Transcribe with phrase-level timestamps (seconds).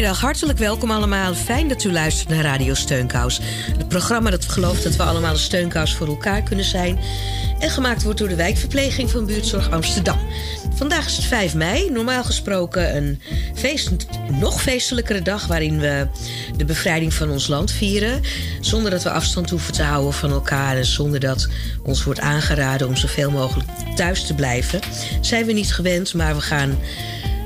[0.00, 1.34] Goedemiddag, hartelijk welkom allemaal.
[1.34, 3.40] Fijn dat u luistert naar Radio Steunkous.
[3.76, 6.98] Het programma dat gelooft dat we allemaal een steunkous voor elkaar kunnen zijn.
[7.58, 10.18] En gemaakt wordt door de wijkverpleging van Buurtzorg Amsterdam.
[10.74, 13.20] Vandaag is het 5 mei, normaal gesproken een
[13.54, 13.90] feest,
[14.30, 15.46] nog feestelijkere dag...
[15.46, 16.06] waarin we
[16.56, 18.20] de bevrijding van ons land vieren.
[18.60, 20.76] Zonder dat we afstand hoeven te houden van elkaar...
[20.76, 21.48] en zonder dat
[21.82, 24.80] ons wordt aangeraden om zoveel mogelijk thuis te blijven.
[25.20, 26.78] Zijn we niet gewend, maar we gaan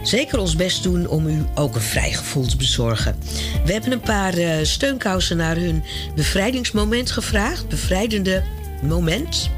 [0.05, 3.17] zeker ons best doen om u ook een vrij gevoel te bezorgen.
[3.65, 5.83] We hebben een paar uh, steunkousen naar hun
[6.15, 7.69] bevrijdingsmoment gevraagd.
[7.69, 8.43] Bevrijdende
[8.83, 9.51] moment.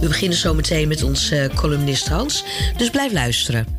[0.00, 2.44] We beginnen zo meteen met ons uh, columnist Hans.
[2.76, 3.75] Dus blijf luisteren.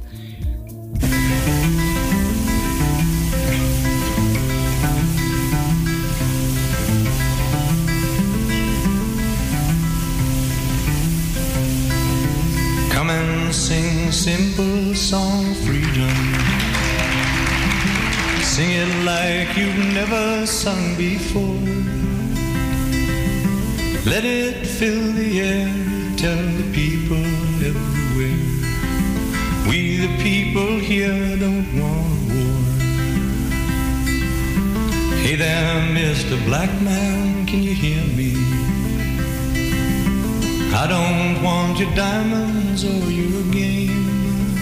[14.12, 16.18] Simple song freedom.
[18.42, 21.62] Sing it like you've never sung before.
[24.06, 25.68] Let it fill the air,
[26.16, 27.26] tell the people
[27.70, 28.48] everywhere.
[29.70, 32.64] We the people here don't want war.
[35.22, 36.44] Hey there, Mr.
[36.46, 38.57] Black Man, can you hear me?
[40.80, 44.56] I don't want your diamonds or your game.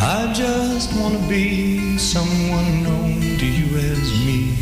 [0.00, 4.56] I just want to be someone known to you as me.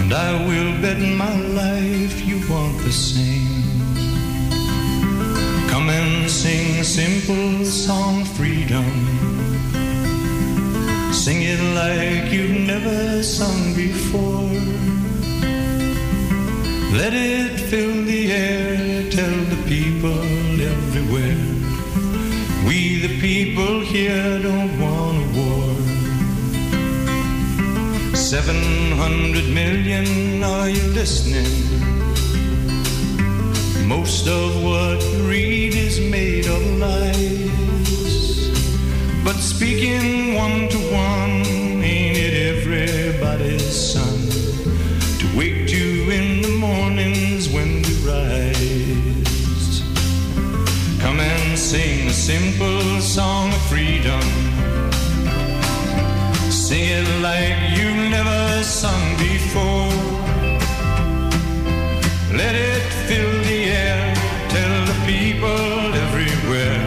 [0.00, 3.62] And I will bet my life you want the same.
[5.70, 8.90] Come and sing a simple song freedom.
[11.12, 14.77] Sing it like you've never sung before.
[16.90, 20.22] Let it fill the air, tell the people
[20.60, 21.36] everywhere.
[22.66, 25.74] We the people here don't want a war.
[28.16, 31.52] Seven hundred million, are you listening?
[33.86, 38.48] Most of what you read is made of lies.
[39.24, 41.44] But speaking one to one,
[41.84, 44.07] ain't it everybody's son?
[51.68, 54.22] Sing a simple song of freedom.
[56.50, 59.92] Sing it like you've never sung before.
[62.40, 64.14] Let it fill the air,
[64.48, 66.80] tell the people everywhere.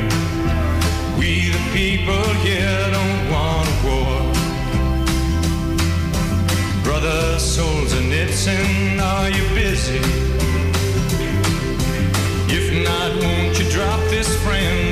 [1.19, 4.17] We the people here don't want a war.
[6.83, 10.30] Brother souls and Nixon, are you busy?
[14.23, 14.90] best friend.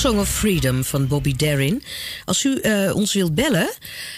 [0.00, 1.82] Song of Freedom van Bobby Darin.
[2.24, 3.70] Als u uh, ons wilt bellen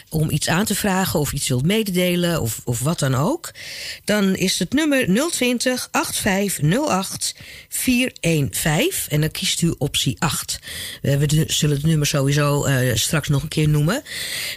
[0.09, 3.51] om iets aan te vragen of iets wilt mededelen of, of wat dan ook,
[4.05, 7.35] dan is het nummer 020 8508
[7.69, 10.59] 415 en dan kiest u optie 8.
[11.01, 14.03] We zullen het nummer sowieso uh, straks nog een keer noemen.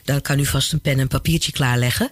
[0.03, 2.09] Dan kan u vast een pen en papiertje klaarleggen.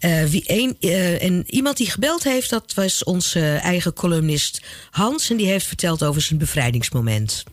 [0.00, 0.76] Uh, wie een,
[1.20, 4.60] en iemand die gebeld heeft, dat was onze eigen columnist
[4.90, 7.44] Hans en die heeft verteld over zijn bevrijdingsmoment.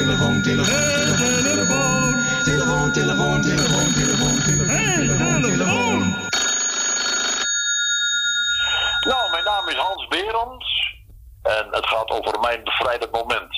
[0.00, 2.14] telefoon, telefoon, telefoon.
[2.44, 6.00] Telefoon, telefoon, telefoon, telefoon, telefoon.
[9.00, 10.96] Nou, mijn naam is Hans Berends
[11.42, 13.52] en het gaat over mijn bevrijdend moment.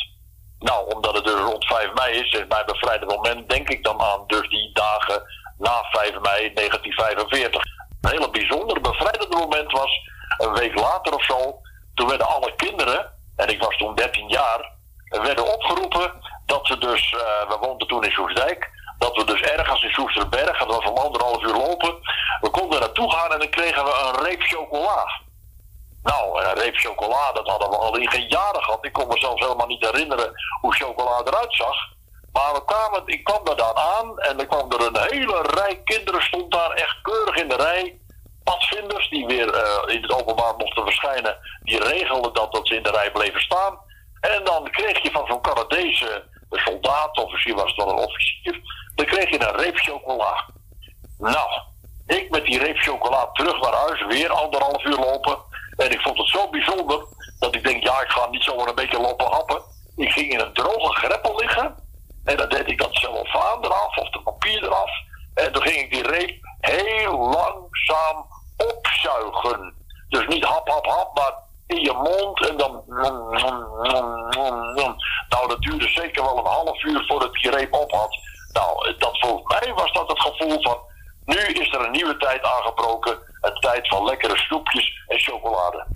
[0.58, 4.00] Nou, omdat het dus rond 5 mei is, is mijn bevrijdend moment, denk ik dan
[4.00, 5.22] aan dus die dagen
[5.58, 7.62] na 5 mei 1945.
[8.00, 9.90] Een hele bijzonder bevrijdend moment was
[10.38, 11.60] een week later of zo,
[11.94, 14.70] toen werden alle kinderen, en ik was toen 13 jaar,
[15.08, 19.82] werden opgeroepen dat ze dus, uh, we woonden toen in Soesdijk, dat we dus ergens
[19.82, 21.94] in Soesterberg, dat was om anderhalf uur lopen,
[22.40, 25.20] we konden naartoe gaan en dan kregen we een reep chocola.
[26.02, 28.84] Nou, een reep chocola, dat hadden we al in geen jaren gehad.
[28.84, 31.76] Ik kon me zelfs helemaal niet herinneren hoe chocola eruit zag.
[32.32, 35.80] Maar we kwamen, ik kwam er dan aan en er kwam er een hele rij
[35.84, 38.00] kinderen, stond daar echt keurig in de rij.
[38.44, 42.82] Padvinders die weer uh, in het openbaar mochten verschijnen, die regelden dat, dat ze in
[42.82, 43.78] de rij bleven staan.
[44.20, 48.60] En dan kreeg je van zo'n Canadese soldaat, of misschien was het wel een officier,
[48.94, 50.44] dan kreeg je een reep chocola.
[51.18, 51.48] Nou,
[52.06, 55.38] ik met die reep chocola terug naar huis, weer anderhalf uur lopen.
[55.76, 57.06] En ik vond het zo bijzonder
[57.38, 59.62] dat ik denk, ja, ik ga niet zomaar een beetje lopen happen.
[59.96, 61.74] Ik ging in een droge greppel liggen.
[62.24, 64.90] En dan deed ik dat cellofaan eraf of de papier eraf.
[65.34, 68.26] En toen ging ik die reep heel langzaam
[68.56, 69.74] opzuigen.
[70.08, 71.32] Dus niet hap, hap, hap, maar
[71.74, 72.82] in je mond en dan.
[75.28, 78.18] Nou, dat duurde zeker wel een half uur voordat die reep op had.
[78.52, 80.78] Nou, dat voor mij was dat het gevoel van.
[81.24, 83.18] Nu is er een nieuwe tijd aangebroken.
[83.40, 85.86] Een tijd van lekkere snoepjes en chocolade.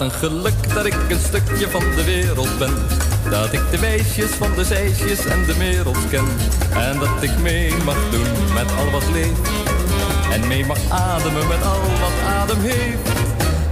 [0.00, 2.74] Wat een geluk dat ik een stukje van de wereld ben.
[3.30, 6.26] Dat ik de weesjes van de zeisjes en de merels ken.
[6.72, 9.48] En dat ik mee mag doen met al wat leeft.
[10.32, 13.08] En mee mag ademen met al wat adem heeft.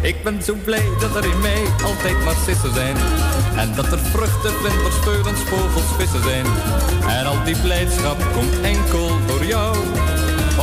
[0.00, 2.96] Ik ben zo blij dat er in mij altijd narcissen zijn.
[3.56, 6.46] En dat er vruchten, vlinders, speurens, vogels, vissen zijn.
[7.18, 9.76] En al die blijdschap komt enkel door jou.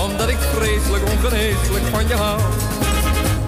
[0.06, 2.40] Omdat ik vreselijk ongeneeslijk van je hou.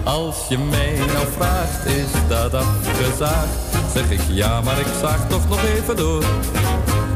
[0.04, 3.58] Als je mij nou vraagt, is dat afgezaagd?
[3.94, 6.24] Zeg ik ja, maar ik zaag toch nog even door.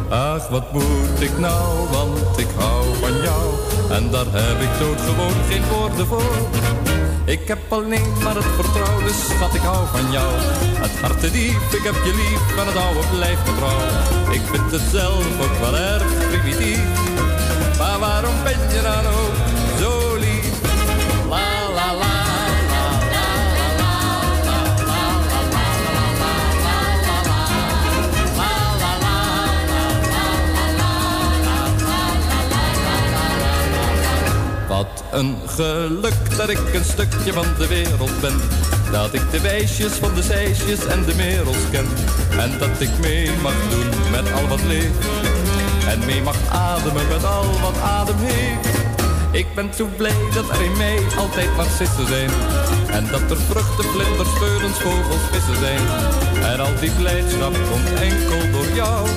[0.08, 3.50] Ach, wat moet ik nou, want ik hou van jou.
[3.90, 6.48] En daar heb ik gewoon geen woorden voor.
[7.24, 10.32] Ik heb alleen maar het vertrouwen, dus schat, ik hou van jou.
[10.84, 14.32] Het harte diep, ik heb je lief, en het oude blijft trouw.
[14.32, 16.80] Ik vind het zelf ook wel erg primitief.
[17.78, 19.51] Maar waarom ben je dan ook
[34.82, 38.40] Wat een geluk dat ik een stukje van de wereld ben.
[38.92, 41.86] Dat ik de wijsjes van de zeisjes en de merels ken.
[42.38, 45.06] En dat ik mee mag doen met al wat leeft.
[45.86, 48.68] En mee mag ademen met al wat adem heeft.
[49.30, 52.30] Ik ben zo blij dat er in mij altijd narcissen zijn.
[52.90, 55.84] En dat er vruchten, vlinders, speurens, vogels, vissen zijn.
[56.52, 59.08] En al die blijdschap komt enkel door jou.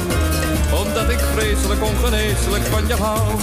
[0.86, 3.39] Omdat ik vreselijk ongeneeslijk van je hou.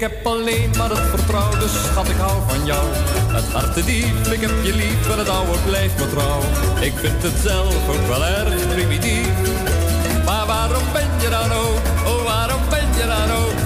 [0.00, 2.86] Ik heb alleen maar het vertrouwen, dus schat, ik hou van jou.
[3.36, 6.40] Het hart te diep, ik heb je lief en het oude blijft me trouw.
[6.80, 9.34] Ik vind het zelf ook wel erg primitief.
[10.24, 13.59] Maar waarom ben je dan ook, oh waarom ben je dan ook,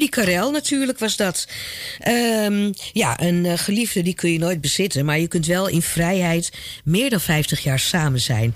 [0.00, 1.48] Rudy Karel natuurlijk was dat.
[1.98, 5.82] Ehm, ja, een eh, geliefde die kun je nooit bezitten, maar je kunt wel in
[5.82, 6.52] vrijheid
[6.84, 8.54] meer dan 50 jaar samen zijn.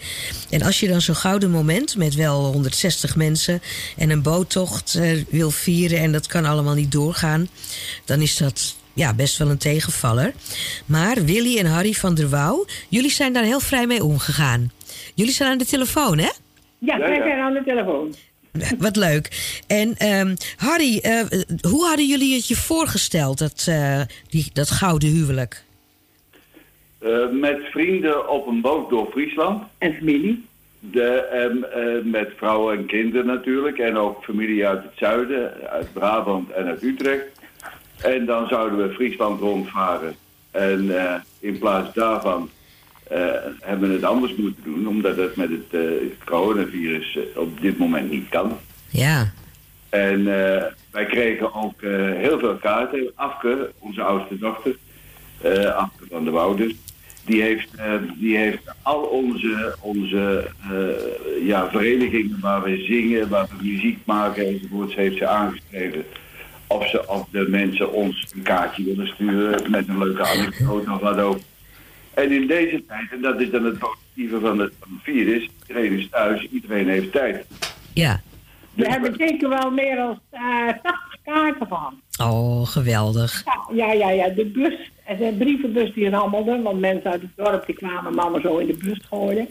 [0.50, 3.60] En als je dan zo'n gouden moment met wel 160 mensen
[3.96, 7.48] en een boottocht eh, wil vieren en dat kan allemaal niet doorgaan,
[8.04, 10.32] dan is dat ja, best wel een tegenvaller.
[10.86, 14.72] Maar Willy en Harry van der Wouw, jullie zijn daar heel vrij mee omgegaan.
[15.14, 16.30] Jullie zijn aan de telefoon, hè?
[16.78, 18.14] Ja, wij zijn aan de telefoon.
[18.78, 19.56] Wat leuk.
[19.66, 21.20] En ehm, Harry, eh,
[21.70, 25.64] hoe hadden jullie het je voorgesteld, dat, eh, die, dat gouden huwelijk?
[27.04, 29.62] Eh, met vrienden op een boot door Friesland.
[29.78, 30.44] En familie?
[30.80, 33.78] De, ehm, eh, met vrouwen en kinderen natuurlijk.
[33.78, 37.25] En ook familie uit het zuiden, uit Brabant en uit Utrecht.
[38.02, 40.14] En dan zouden we Friesland rondvaren.
[40.50, 42.50] En eh, in plaats daarvan
[43.61, 44.88] hebben we het anders moeten doen.
[44.88, 48.59] Omdat het met het, eh, het coronavirus eh, op dit moment niet kan.
[48.90, 49.33] Ja.
[49.88, 53.11] En eh, wij kregen ook eh, heel veel kaarten.
[53.14, 54.76] Afke, onze oudste dochter,
[55.40, 56.75] eh Afke van de Wouders,
[57.25, 63.47] die heeft, eh, die heeft al onze, onze eh, ja, verenigingen waar we zingen, waar
[63.47, 66.04] we muziek maken enzovoorts, heeft ze aangeschreven.
[66.66, 71.00] Of, ze, of de mensen ons een kaartje willen sturen met een leuke anekdote of
[71.00, 71.38] wat ook.
[72.14, 75.50] En in deze tijd, en dat is dan het positieve van het, van het virus,
[75.68, 77.47] iedereen is thuis, iedereen heeft tijd.
[77.94, 78.21] Ja.
[78.75, 82.00] We hebben zeker wel meer dan eh 80 kaarten van.
[82.21, 83.44] Oh, geweldig.
[83.73, 84.28] Ja, ja, ja.
[84.28, 88.40] De bus, en de brievenbus die rammelde, want mensen uit het dorp die kwamen mama
[88.40, 89.49] zo in de bus gooien.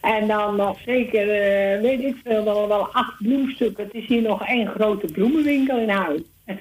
[0.00, 3.84] En dan nog zeker, eh, weet ik veel, wel, wel acht bloemstukken.
[3.84, 6.20] Het is hier nog één grote bloemenwinkel in huis.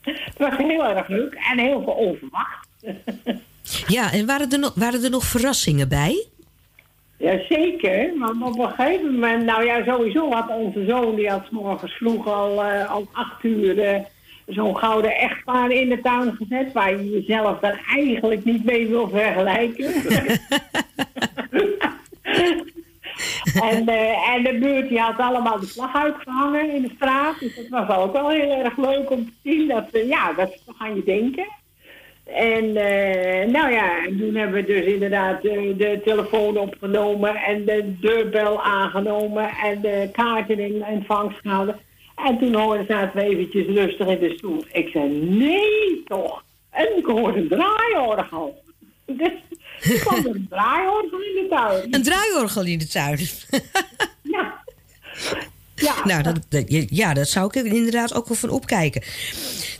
[0.00, 2.68] het was heel erg leuk en heel veel onverwacht.
[3.86, 6.26] Ja, en waren er nog, waren er nog verrassingen bij?
[7.22, 11.50] Jazeker, want op een gegeven moment, nou ja, sowieso had onze zoon, die had 's
[11.50, 14.00] morgens vroeg al eh, om acht uur eh,
[14.46, 19.08] zo'n gouden echtpaar in de tuin gezet, waar je jezelf dan eigenlijk niet mee wil
[19.08, 19.84] vergelijken.
[23.70, 27.56] en, eh, en de buurt die had allemaal de vlag uitgehangen in de straat, dus
[27.56, 29.68] dat was ook wel heel erg leuk om te zien.
[29.68, 31.60] Dat, ja, dat is toch aan je denken.
[32.24, 37.64] En eh, nou ja, en toen hebben we dus inderdaad eh, de telefoon opgenomen en
[37.64, 41.78] de deurbel aangenomen en de kaarten in ontvangst gehouden.
[42.24, 44.64] En toen hoorden zaten we eventjes rustig in de stoel.
[44.72, 46.44] Ik zei, nee toch.
[46.70, 48.60] En ik hoorde een draaiorgel.
[49.16, 49.32] Dus
[49.82, 51.94] er kwam een draaiorgel in de tuin.
[51.94, 53.18] Een draaiorgel in de tuin.
[54.22, 54.62] Ja.
[55.74, 59.02] Ja, Nou, dat, ja, dat zou ik er inderdaad ook wel van opkijken.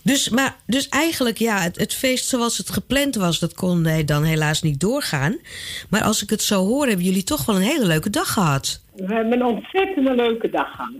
[0.03, 4.07] Dus, maar, dus eigenlijk, ja, het, het feest zoals het gepland was, dat kon eh,
[4.07, 5.37] dan helaas niet doorgaan.
[5.91, 8.83] Maar als ik het zo hoor, hebben jullie toch wel een hele leuke dag gehad.
[8.95, 10.93] we hebben een ontzettend leuke dag gehad.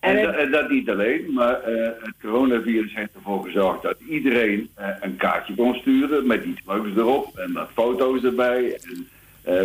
[0.00, 4.88] En, en dat niet alleen, maar eh, het coronavirus heeft ervoor gezorgd dat iedereen eh,
[5.00, 8.78] een kaartje kon sturen met iets leuks erop en wat foto's erbij.
[8.82, 9.08] En,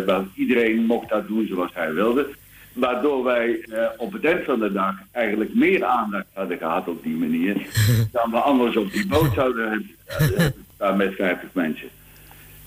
[0.06, 2.28] eh, iedereen mocht dat doen zoals hij wilde.
[2.72, 7.02] Waardoor wij eh, op het eind van de dag eigenlijk meer aandacht hadden gehad op
[7.02, 7.54] die manier
[8.12, 11.88] dan we anders op die boot zouden hebben eh, staan met 50 mensen.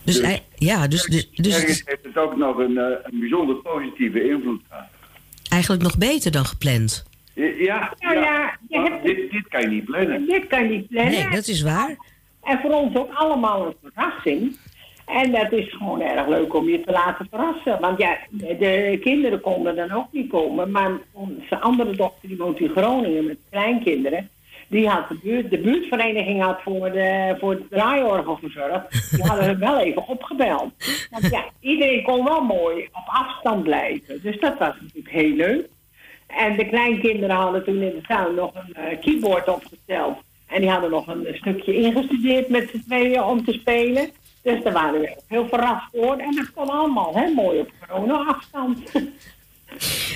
[0.04, 4.30] Dus, Dus- ja, dus, dus, dus heeft het ook nog een, eh, een bijzonder positieve
[4.30, 4.86] invloed gehad.
[5.50, 7.06] eigenlijk nog beter dan gepland.
[7.58, 10.26] Ja, Nou ja, je maar hebt- dit, dit kan je niet plannen.
[10.26, 11.14] dit kan je niet plannen.
[11.14, 11.96] Nee, dat is waar.
[12.44, 14.58] En voor ons ook allemaal een verrassing.
[15.06, 17.80] En dat is gewoon erg leuk om je te laten verrassen.
[17.80, 20.72] Want ja, de, de kinderen konden dan ook niet komen.
[20.72, 24.30] Maar onze andere dochter, die woont in Groningen met kleinkinderen.
[24.68, 29.12] Die had de, buurt, de buurtvereniging had voor, de, voor het draaiorgel gezorgd.
[29.12, 30.72] Die hadden we wel even opgebeld.
[31.10, 34.20] Want ja, iedereen kon wel mooi op afstand blijven.
[34.22, 35.68] Dus dat was natuurlijk heel leuk.
[36.28, 40.18] En de kleinkinderen hadden toen in de tuin nog een eh, keyboard opgesteld.
[40.48, 44.10] En die hadden nog een stukje ingestudeerd met z'n tweeën om te spelen.
[44.46, 46.18] Dus daar waren we heel verrast door.
[46.18, 48.80] En dat kon allemaal hè, mooi op corona-afstand.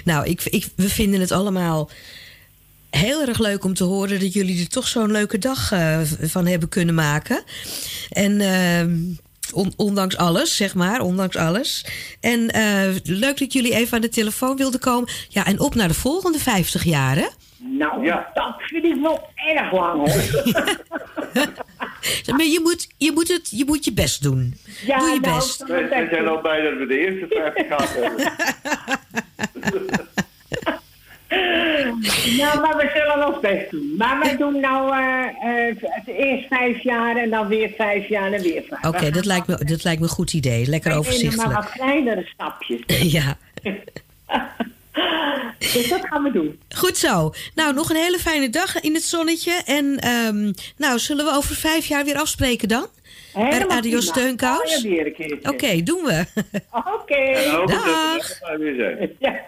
[0.05, 1.89] Nou, ik, ik, we vinden het allemaal
[2.89, 6.45] heel erg leuk om te horen dat jullie er toch zo'n leuke dag eh, van
[6.45, 7.43] hebben kunnen maken.
[8.09, 8.97] En ehm,
[9.53, 11.85] on- ondanks alles, zeg maar, ondanks alles.
[12.19, 15.09] En eh, leuk dat jullie even aan de telefoon wilden komen.
[15.29, 17.27] Ja, en op naar de volgende 50 jaar, hè?
[17.57, 18.29] nou, Ja.
[18.33, 20.23] dat vind ik wel erg lang hoor.
[22.25, 24.57] Maar je moet je, moet het, je, moet je best doen.
[24.85, 25.63] Ja, Doe je nou, best.
[25.67, 28.33] We we zijn al blij dat we de eerste 50 gehad hebben.
[32.37, 33.93] Nou, maar we zullen ons best doen.
[33.97, 38.31] Maar wij doen nou eh, eh, het eerst vijf jaar en dan weer vijf jaar
[38.31, 38.85] en weer vijf.
[38.85, 40.65] Oké, dat, lijkt me, dat lijkt me een goed idee.
[40.65, 41.53] Lekker We nemen maar overzichtelijk.
[41.53, 42.81] wat kleinere stapjes.
[43.11, 43.37] Ja.
[45.59, 46.59] Dus dat gaan we doen.
[46.75, 47.33] Goed zo.
[47.55, 49.61] Nou, nog een hele fijne dag in het zonnetje.
[49.65, 52.87] En ehm, nou, zullen we over vijf jaar weer afspreken dan?
[53.33, 54.13] Bij Helemaal Radio prima.
[54.13, 54.81] Steunkous?
[54.81, 55.49] Ja, weer een keertje.
[55.51, 56.25] Oké, doen we.
[57.01, 57.51] Oké.
[57.51, 58.57] Dat we Dag.
[58.57, 59.15] weer zijn.
[59.19, 59.41] Ja.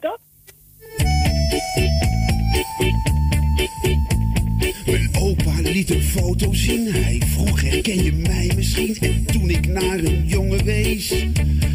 [0.00, 0.18] Tot
[5.88, 6.92] liet een foto zien.
[6.92, 8.96] Hij vroeg: Herken je mij misschien?
[9.00, 11.14] En toen ik naar een jongen wees,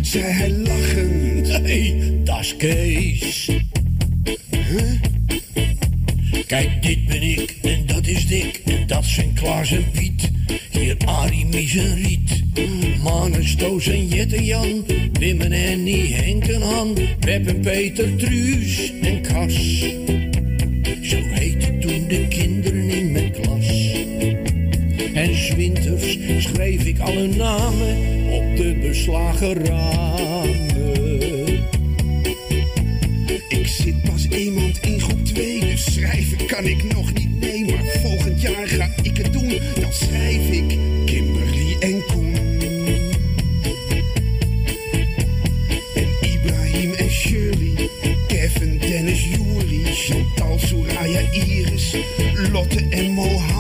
[0.01, 3.51] zei hij lachend: Hey, dat is Kees.
[6.45, 8.61] Kijk, dit ben ik en dat is Dick.
[8.65, 10.31] En dat zijn Klaas en Piet.
[10.71, 12.43] Hier Arie, Mies en Riet.
[13.03, 14.85] Manus, Toos en Jet en Jan.
[15.19, 16.97] Wim en Annie, Henk en Han.
[17.19, 19.85] Pep en Peter, Truus en Kas.
[21.01, 23.26] Zo heette toen de kinderen in mijn
[25.57, 27.97] zwinters schreef ik alle namen
[28.31, 31.45] op de beslagen ramen.
[33.47, 37.65] Ik zit pas iemand in groep 2, dus schrijven kan ik nog niet mee.
[37.65, 42.35] Maar volgend jaar ga ik het doen, dan schrijf ik Kimberly en Koen.
[45.95, 47.89] En Ibrahim en Shirley,
[48.27, 51.95] Kevin, Dennis, Juri, Chantal, Soraya, Iris,
[52.51, 53.56] Lotte en Mohammed,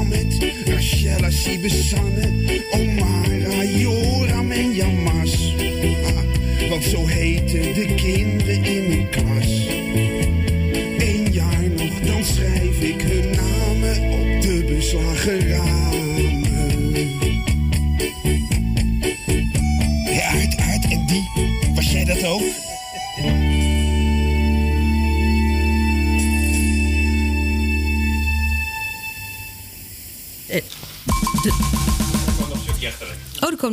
[1.57, 2.26] baby, Charmin.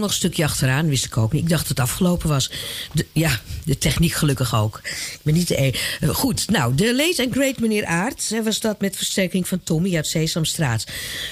[0.04, 1.42] Nog een stukje achteraan, wist ik ook niet.
[1.42, 2.50] Ik dacht dat het afgelopen was.
[3.12, 4.80] Ja, de techniek gelukkig ook.
[4.84, 8.34] Ik ben niet de e eh, Goed, nou, de late and great meneer Aert...
[8.44, 10.84] was dat met versterking van Tommy uit Sesamstraat.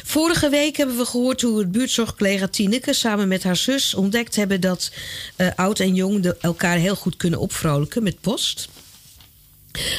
[0.05, 2.93] Vorige week hebben we gehoord hoe het buurtzorgcollega Tineke...
[2.93, 4.93] samen met haar zus ontdekt hebben dat
[5.37, 6.23] eh, oud en jong...
[6.23, 8.69] De, elkaar heel goed kunnen opvrolijken met post...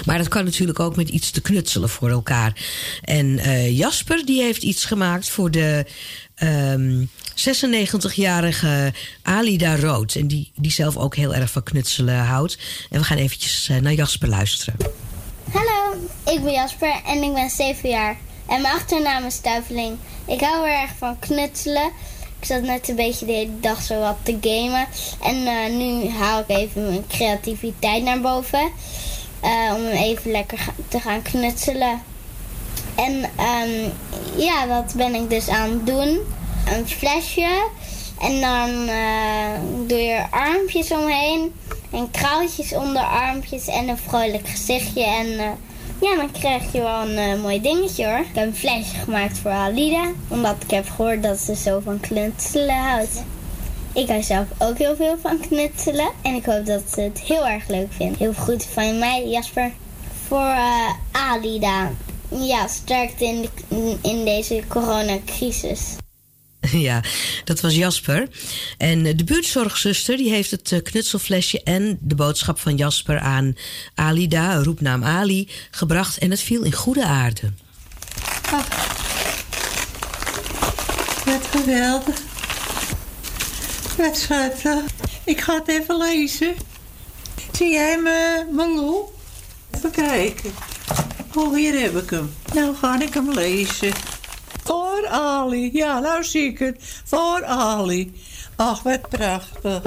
[0.05, 2.53] Maar dat kan natuurlijk ook met iets te knutselen voor elkaar.
[3.01, 5.85] En eh, Jasper die heeft iets gemaakt voor de
[6.47, 10.15] ehm, 96-jarige Alida Rood.
[10.15, 12.57] En die, die zelf ook heel erg van knutselen houdt.
[12.89, 14.75] En we gaan eventjes eh, naar Jasper luisteren.
[15.51, 18.17] Hallo, ik ben Jasper en ik ben 7 jaar.
[18.47, 19.97] En mijn achternaam is Stuiveling.
[20.27, 21.91] Ik hou er erg van knutselen.
[22.39, 24.87] Ik zat net een beetje de hele dag zo wat te gamen.
[25.21, 28.71] En eh, nu haal ik even mijn creativiteit naar boven.
[29.41, 32.01] eh, om even lekker te gaan knutselen.
[32.95, 33.89] En ehm,
[34.37, 36.19] ja, dat ben ik dus aan het doen.
[36.77, 37.67] Een flesje.
[38.19, 41.53] En dan eh, doe je er armpjes omheen.
[41.91, 43.67] En kraaltjes onder armpjes.
[43.67, 45.03] En een vrolijk gezichtje.
[45.03, 45.49] En eh,
[46.01, 48.19] ja, dan krijg je wel een eh, mooi dingetje hoor.
[48.19, 50.11] Ik heb een flesje gemaakt voor Alida.
[50.27, 53.23] Omdat ik heb gehoord dat ze zo van knutselen houdt.
[53.93, 56.09] Ik hou zelf ook heel veel van knutselen.
[56.21, 58.19] En ik hoop dat ze het heel erg leuk vindt.
[58.19, 59.71] Heel goed van mij, Jasper.
[60.27, 60.55] Voor
[61.11, 61.91] Alida.
[62.39, 65.95] Ja, sterkte in, de, in deze coronacrisis.
[66.87, 67.01] ja,
[67.43, 68.27] dat was Jasper.
[68.77, 73.55] En eh, de buurtzorgzuster die heeft het eh, knutselflesje en de boodschap van Jasper aan
[73.95, 76.17] Alida, roepnaam Ali, gebracht.
[76.17, 77.53] En het viel in goede aarde.
[81.25, 82.21] Wat geweldig.
[83.97, 84.81] Wat schattig.
[85.23, 86.53] Ik ga het even lezen.
[87.51, 89.13] Zie jij me, mijn lol?
[89.71, 90.51] Even kijken.
[91.35, 92.33] Oh, hier heb ik hem.
[92.53, 93.93] Nou ga ik hem lezen.
[94.63, 95.69] Voor Ali.
[95.73, 97.01] Ja, nou zie ik het.
[97.03, 98.21] Voor Ali.
[98.55, 99.81] Ach, wat prachtig.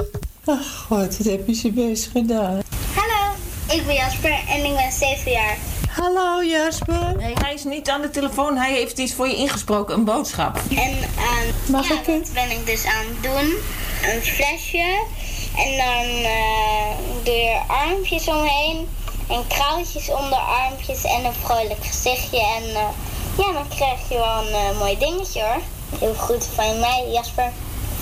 [0.45, 2.61] Ach, god, wat heb je ze best gedaan.
[2.95, 3.35] Hallo,
[3.69, 5.57] ik ben Jasper en ik ben 7 jaar.
[5.89, 7.15] Hallo Jasper.
[7.17, 8.57] Nee, hij is niet aan de telefoon.
[8.57, 10.61] Hij heeft iets voor je ingesproken, een boodschap.
[10.69, 13.53] En ehm, Mag ja, ik dat ben ik dus aan het doen.
[14.11, 15.05] Een flesje.
[15.57, 18.87] En dan eh, doe je armpjes omheen.
[19.27, 21.03] En kraaltjes onder armpjes.
[21.03, 22.39] En een vrolijk gezichtje.
[22.39, 22.89] En eh,
[23.37, 25.61] ja, dan krijg je wel een eh, mooi dingetje hoor.
[25.99, 27.51] Heel goed van mij, Jasper.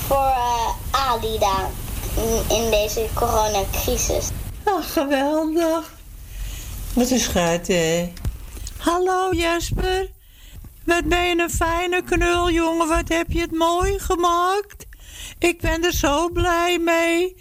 [0.07, 1.69] Voor eh, Alida.
[2.49, 4.29] In, deze coronacrisis.
[4.63, 5.93] Ach, geweldig.
[6.93, 8.13] Wat een schat, hè.
[8.77, 10.09] Hallo Jasper.
[10.85, 12.87] Wat ben je een fijne knul, jongen.
[12.87, 14.85] Wat heb je het mooi gemaakt.
[15.39, 17.35] Ik ben er zo blij mee.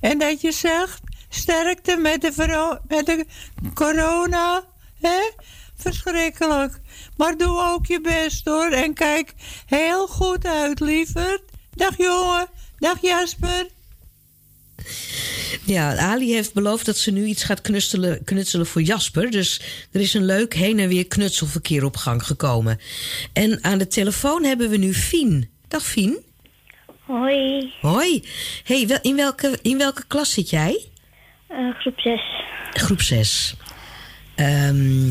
[0.00, 1.00] En dat je zegt,
[1.36, 3.26] sterkte met de, vero- met de
[3.74, 4.64] corona.
[5.00, 5.30] hè?
[5.76, 6.80] Verschrikkelijk.
[7.16, 8.70] Maar doe ook je best, hoor.
[8.70, 9.32] En kijk
[9.66, 11.42] heel goed uit, lieverd.
[11.74, 12.46] Dag, jongen.
[12.78, 13.66] Dag, Jasper.
[15.64, 19.30] Ja, Ali heeft beloofd dat ze nu iets gaat knutselen, knutselen voor Jasper.
[19.30, 19.60] Dus
[19.92, 22.80] er is een leuk heen en weer knutselverkeer op gang gekomen.
[23.32, 25.50] En aan de telefoon hebben we nu Fien.
[25.68, 26.18] Dag Fien.
[27.00, 28.24] Hoi, Hoi.
[28.64, 30.88] Hey, wel, in, welke, in welke klas zit jij?
[31.48, 32.20] Eh, groep 6.
[32.72, 33.54] Groep 6.
[34.34, 35.06] Ehm,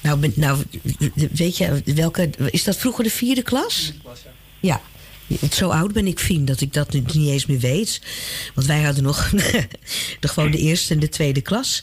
[0.00, 0.62] nou, ben- nou,
[1.32, 3.92] weet je, welke, is dat vroeger de vierde klas?
[4.60, 4.80] Ja.
[5.52, 8.00] Zo oud ben ik, Fien, dat ik dat nu niet eens meer weet.
[8.54, 9.30] Want wij hadden nog
[10.20, 11.82] de, gewoon de eerste en de tweede klas.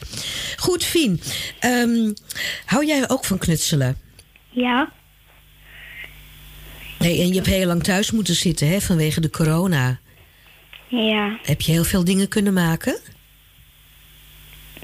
[0.58, 1.22] Goed, Fien.
[1.60, 2.12] ehm,
[2.66, 3.98] hou jij ook van knutselen?
[4.50, 4.92] Ja,
[7.00, 10.00] Nee, en je hebt heel lang thuis moeten zitten, hè, vanwege de corona.
[10.88, 11.40] ja.
[11.44, 13.00] Heb je heel veel dingen kunnen maken?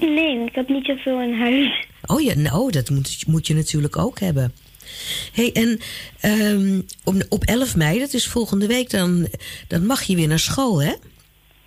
[0.00, 1.86] Nee, ik heb niet zoveel in huis.
[2.06, 4.52] Oh ja, nou, dat moet, moet je natuurlijk ook hebben.
[5.32, 5.80] hey, en
[6.20, 9.28] ehm, op, op 11 mei, dat is volgende week, dan,
[9.68, 10.92] dan mag je weer naar school, hè?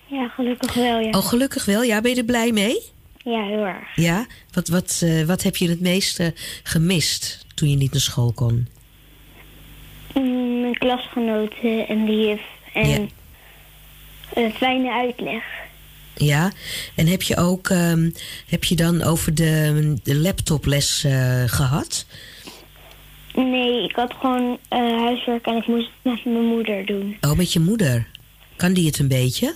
[0.07, 1.09] Ja, gelukkig wel, ja.
[1.09, 1.83] Oh, gelukkig wel.
[1.83, 2.81] Ja, ben je er blij mee?
[3.23, 3.95] Ja, heel erg.
[3.95, 4.25] Ja?
[4.51, 8.67] Wat, wat, eh, wat heb je het meeste gemist toen je niet naar school kon?
[10.13, 12.41] Mm, Mijn klasgenoten en die juf.
[12.73, 13.05] En Ja.
[14.33, 15.43] een fijne uitleg.
[16.15, 16.51] Ja?
[16.95, 18.09] En heb je ook, ehm,
[18.47, 22.05] heb je dan over de, de laptoples eh, gehad?
[23.33, 27.17] Nee, ik had gewoon eh, huiswerk en ik moest het met mijn moeder doen.
[27.21, 28.07] Oh, met je moeder.
[28.55, 29.55] Kan die het een beetje?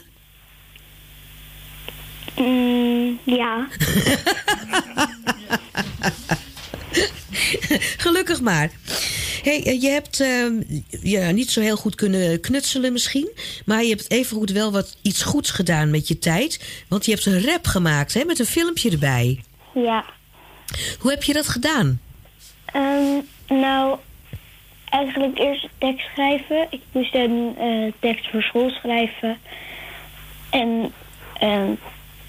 [2.38, 3.68] Mm, ja.
[8.06, 8.72] Gelukkig maar.
[9.44, 10.54] Hey, eh, je hebt ehm,
[11.02, 13.30] ja, niet zo heel goed kunnen knutselen misschien.
[13.66, 16.84] Maar je hebt evengoed wel wat iets goeds gedaan met je tijd.
[16.88, 19.44] Want je hebt een rap gemaakt hè, met een filmpje erbij.
[19.74, 20.06] Ja.
[21.00, 22.02] Hoe heb je dat gedaan?
[22.66, 23.98] Ehm, nou,
[24.90, 26.68] eigenlijk eerst tekst schrijven.
[26.70, 29.38] Ik moest een eh, tekst voor school schrijven.
[30.50, 30.92] En
[31.40, 31.72] ehm,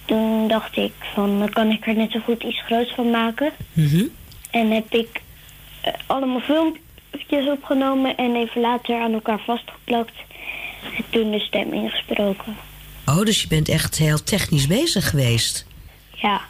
[0.04, 3.52] toen dacht ik van, dan kan ik er net zo goed iets groots van maken.
[3.72, 4.04] Mhm.
[4.50, 5.20] En heb ik
[5.80, 10.14] eh, allemaal filmpjes opgenomen en even later aan elkaar vastgeplakt.
[10.96, 12.56] En toen de stem ingesproken.
[13.06, 15.66] Oh, dus je bent echt heel technisch bezig geweest.
[16.14, 16.40] Ja.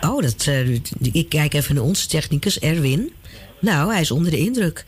[0.00, 0.74] Oh, dat, eh,
[1.12, 3.12] ik kijk even naar onze technicus Erwin.
[3.62, 4.84] Nou, hij is onder de indruk.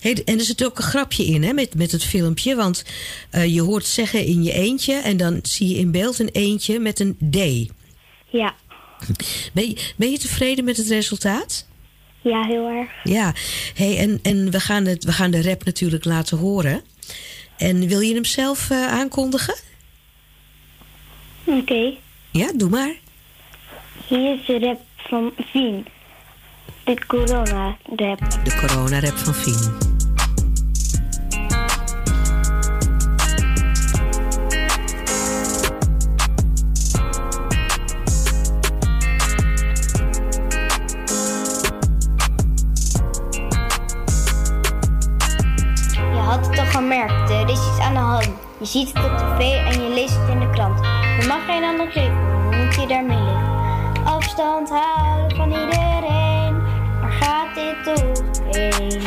[0.00, 2.54] Hey, en er zit ook een grapje in hè, met, met het filmpje.
[2.54, 2.84] Want
[3.30, 4.94] eh, je hoort zeggen in je eentje...
[4.94, 7.70] en dan zie je in beeld een eentje met een D.
[8.30, 8.54] Ja.
[9.52, 11.66] Ben je, ben je tevreden met het resultaat?
[12.20, 12.90] Ja, heel erg.
[13.04, 13.34] Ja.
[13.74, 16.82] Hey, en en we, gaan het, we gaan de rap natuurlijk laten horen.
[17.56, 19.54] En wil je hem zelf eh, aankondigen?
[21.44, 21.94] Oké.
[22.30, 22.94] Ja, doe maar.
[24.06, 25.86] Hier is de rap van Vien.
[26.84, 28.20] De corona rap.
[28.44, 29.91] De corona-rap van Fien.
[48.62, 50.78] Je ziet het op tv en je leest het in de krant.
[51.20, 54.04] Je mag geen aandacht geven, hoe moet je daarmee leven?
[54.04, 56.62] Afstand houden van iedereen.
[57.00, 59.02] Waar gaat dit toch heen?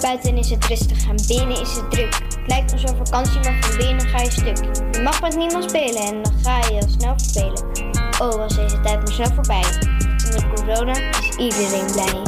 [0.00, 2.14] Buiten is het rustig en binnen is het druk.
[2.14, 4.58] Het lijkt alsof vakantie, maar van binnen ga je stuk.
[4.92, 7.62] Je mag met niemand spelen en dan ga je heel snel vervelen.
[8.20, 9.64] Oh, was deze tijd maar snel voorbij.
[10.32, 12.22] Met corona is iedereen blij.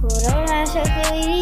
[0.00, 1.41] Corona is ook heel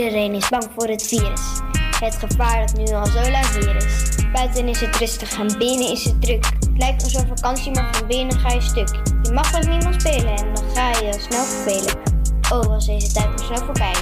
[0.00, 1.40] iedereen is bang voor het virus.
[2.00, 4.24] Het gevaar dat nu al zo lang hier is.
[4.32, 6.44] Buiten is het rustig en binnen is het druk.
[6.44, 8.88] Het lijkt alsof vakantie, maar van binnen ga je stuk.
[9.22, 11.94] Je mag met niemand spelen en dan ga je heel snel vervelen.
[12.52, 13.94] Oh, was deze tijd maar snel voorbij.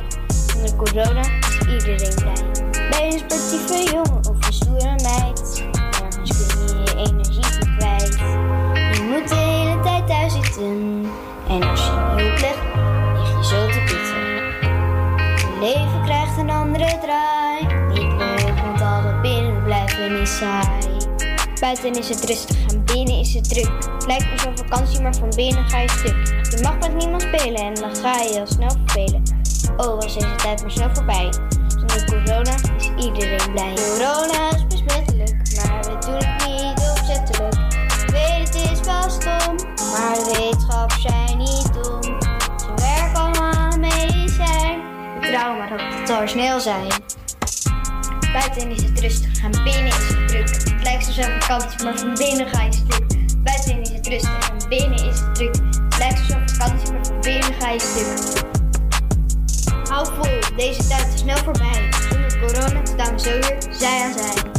[0.47, 3.09] Zonder corona is iedereen blij.
[3.09, 5.65] Je een sportieve jongen of een stoere meid?
[6.03, 8.15] Ergens kun je je energie kwijt.
[8.97, 11.07] Je moet de hele tijd thuis zitten.
[11.49, 11.88] En als
[16.79, 17.67] andere draai.
[17.89, 20.97] Niet leuk, want al binnen blijven is saai.
[21.61, 23.71] Buiten is het rustig en binnen is het druk.
[24.07, 26.27] Lijkt alsof vakantie, maar van binnen ga je stuk.
[26.51, 29.23] Je mag met niemand spelen en dan ga je heel snel vervelen.
[29.77, 31.29] Oh, was deze tijd maar snel voorbij.
[31.69, 33.75] Zonder corona is iedereen blij.
[33.75, 37.55] Corona is besmettelijk, maar we doen het niet opzettelijk.
[38.11, 39.55] Weet het is wel stom,
[39.93, 41.98] maar wetenschap zijn niet dom.
[45.31, 45.57] Medicijn.
[45.59, 46.89] Vertrouw maar op dat het al snel zijn.
[48.33, 50.49] Buiten is het rustig en binnen is het druk.
[50.49, 53.07] Het lijkt alsof vakantie, maar van binnen ga je stuk.
[53.43, 55.55] Buiten is het rustig en binnen is het druk.
[55.89, 58.47] Het lijkt alsof vakantie, maar van binnen ga je tijdstip.
[59.89, 61.89] Hou vol, deze tijd is snel voorbij.
[62.11, 64.58] Zonder corona staan we zo weer zij aan zij.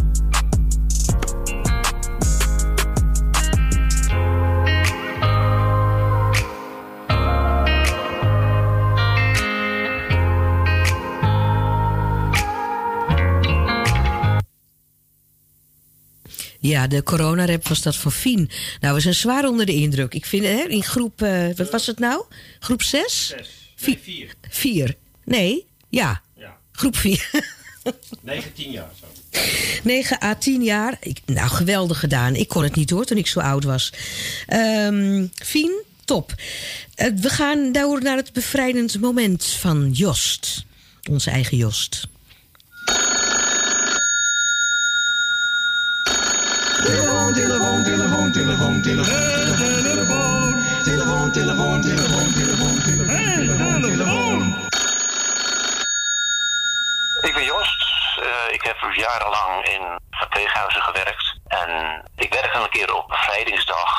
[16.60, 18.50] Ja, de coronarap was dat van Fien.
[18.80, 20.14] Nou, we zijn zwaar onder de indruk.
[20.14, 22.24] Ik vind, hè, in groep, eh, wat was het nou?
[22.60, 23.28] Groep 6?
[23.28, 23.50] Zes.
[23.86, 24.36] Nee, vier.
[24.50, 24.96] 4.
[25.24, 26.22] Nee, ja.
[26.38, 26.58] Ja.
[26.72, 27.30] Groep 4.
[28.22, 29.06] 19 jaar zo.
[29.84, 30.98] 9 à 10 jaar.
[31.02, 32.36] Ik, nou, geweldig gedaan.
[32.36, 33.94] Ik kon het niet hoor toen ik zo oud was.
[34.48, 36.34] Ehm Fien, top.
[36.96, 40.66] Eh, we gaan door naar het bevrijdend moment van Jost.
[41.10, 42.08] Onze eigen Jost.
[47.34, 54.56] Telefoon, telefoon, telefoon, telefoon, telefoon, telefoon, telefoon, telefoon.
[57.22, 57.86] Ik ben Joost.
[58.20, 61.40] Eh, ik heb jarenlang in verpleeghuizen gewerkt.
[61.48, 63.92] En ik werkte een keer op bevrijdingsdag.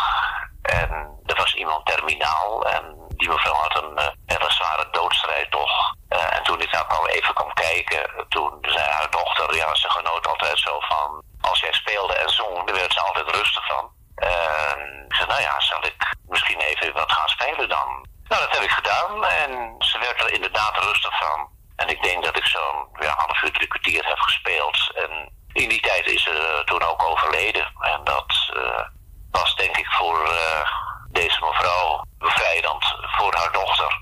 [0.62, 0.90] En
[1.26, 2.66] er was iemand terminaal.
[2.66, 5.94] En die mevrouw had een eh, hele zware doodstrijd toch.
[6.08, 9.90] Eh, en toen ik daar kwam even kwam kijken, toen zei haar dochter, ja, ze
[9.90, 11.22] genoot altijd zo van.
[11.40, 13.99] Als jij speelde en zong, daar werd ze altijd rustig van.
[14.20, 18.08] En ik zei, nou ja, zal ik misschien even wat gaan spelen dan?
[18.28, 21.48] Nou, dat heb ik gedaan en ze werd er inderdaad rustig van.
[21.76, 24.92] En ik denk dat ik zo'n ja, half uur, drie kwartier heb gespeeld.
[24.94, 27.72] En in die tijd is ze eh, toen ook overleden.
[27.80, 28.86] En dat eh,
[29.30, 30.70] was denk ik voor eh,
[31.10, 33.98] deze mevrouw bevrijdend voor haar dochter.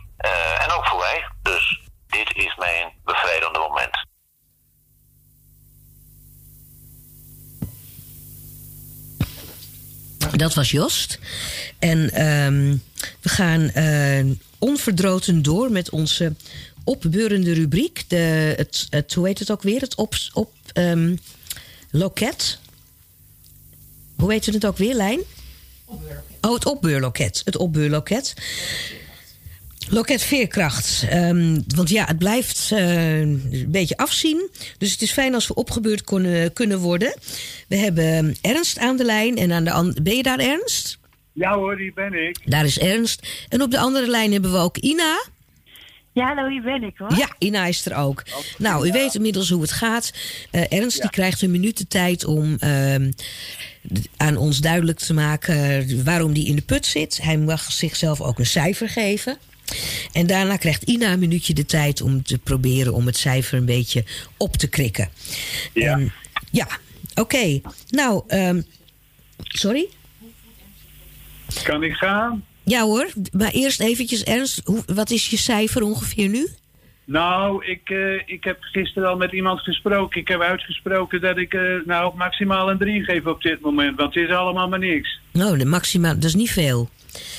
[0.58, 1.28] En ook voor mij.
[1.42, 4.06] Dus dit is mijn bevrijdende moment.
[10.38, 11.18] Dat was Jost.
[11.78, 12.76] En ehm,
[13.20, 14.24] we gaan eh,
[14.58, 16.34] onverdroten door met onze
[16.84, 18.04] opbeurende rubriek.
[18.08, 19.80] De, het, het, hoe heet het ook weer?
[19.80, 21.16] Het op, op ehm,
[21.90, 22.58] loket.
[24.16, 25.20] Hoe heet het ook weer, Lijn?
[26.40, 27.42] Oh, het opbeurloket.
[27.44, 28.34] Het opbeurloket.
[29.90, 31.06] Loket Veerkracht.
[31.10, 34.48] Ehm, want ja, het blijft eh, een beetje afzien.
[34.78, 37.14] Dus het is fijn als we opgebeurd kunnen, kunnen worden.
[37.68, 39.36] We hebben Ernst aan de lijn.
[39.36, 40.98] En aan de an- ben je daar, Ernst?
[41.32, 42.38] Ja hoor, die ben ik.
[42.44, 43.26] Daar is Ernst.
[43.48, 45.24] En op de andere lijn hebben we ook Ina.
[46.12, 47.14] Ja, hallo, hier ben ik hoor.
[47.16, 48.22] Ja, Ina is er ook.
[48.58, 50.12] Nou, u weet inmiddels hoe het gaat.
[50.50, 53.10] Eh, Ernst die krijgt een minuut de tijd om ehm,
[54.16, 57.18] aan ons duidelijk te maken waarom die in de put zit.
[57.22, 59.38] Hij mag zichzelf ook een cijfer geven.
[60.12, 63.64] En daarna krijgt Ina een minuutje de tijd om te proberen om het cijfer een
[63.64, 64.04] beetje
[64.36, 65.08] op te krikken.
[65.72, 66.00] Ja.
[66.50, 66.66] ja,
[67.14, 67.60] oké.
[67.90, 68.60] Nou, ehm,
[69.38, 69.88] sorry?
[71.62, 72.44] Kan ik gaan?
[72.62, 74.60] Ja hoor, maar eerst eventjes Ernst.
[74.64, 76.48] Hoe, wat is je cijfer ongeveer nu?
[77.04, 80.20] Nou, ik, eh, ik heb gisteren al met iemand gesproken.
[80.20, 83.96] Ik heb uitgesproken dat ik eh, nou maximaal een 3 geef op dit moment.
[83.96, 85.20] Want het is allemaal maar niks.
[85.32, 86.88] Nou, de maxima, dat is niet veel.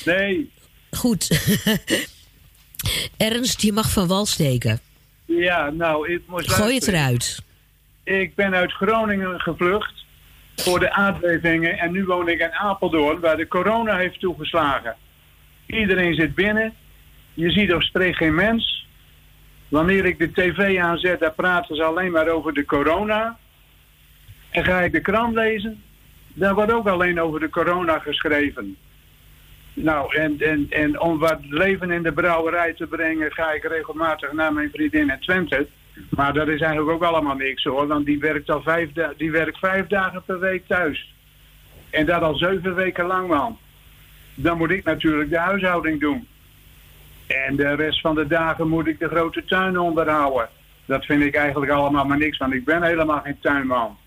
[0.04, 0.50] Nee.
[0.90, 1.28] Goed.
[3.16, 4.80] Ernst, je mag van wal steken.
[5.24, 7.42] Ja, nou, ik moest Gooi het eruit.
[8.04, 10.04] Ik ben uit Groningen gevlucht
[10.56, 11.78] voor de aardbevingen.
[11.78, 14.96] En nu woon ik in Apeldoorn, waar de corona heeft toegeslagen.
[15.66, 16.74] Iedereen zit binnen.
[17.34, 18.86] Je ziet of spreekt geen mens.
[19.68, 23.38] Wanneer ik de tv aanzet, daar praten ze alleen maar over de corona.
[24.50, 25.82] En ga ik de krant lezen,
[26.34, 28.76] daar wordt ook alleen over de corona geschreven.
[29.74, 34.32] Nou, en, en, en om wat leven in de brouwerij te brengen, ga ik regelmatig
[34.32, 35.66] naar mijn vriendin in Twente.
[36.08, 39.58] Maar dat is eigenlijk ook allemaal niks hoor, want die werkt al vijf, die werkt
[39.58, 41.14] vijf dagen per week thuis.
[41.90, 43.58] En dat al zeven weken lang, man.
[44.34, 46.28] Dan moet ik natuurlijk de huishouding doen.
[47.26, 50.48] En de rest van de dagen moet ik de grote tuin onderhouden.
[50.84, 53.98] Dat vind ik eigenlijk allemaal maar niks, want ik ben helemaal geen tuinman.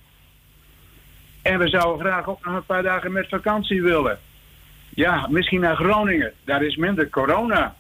[1.42, 4.20] En we zouden graag ook nog een paar dagen met vakantie willen.
[4.96, 6.34] Ja, misschien naar Groningen.
[6.46, 7.76] Daar is minder corona.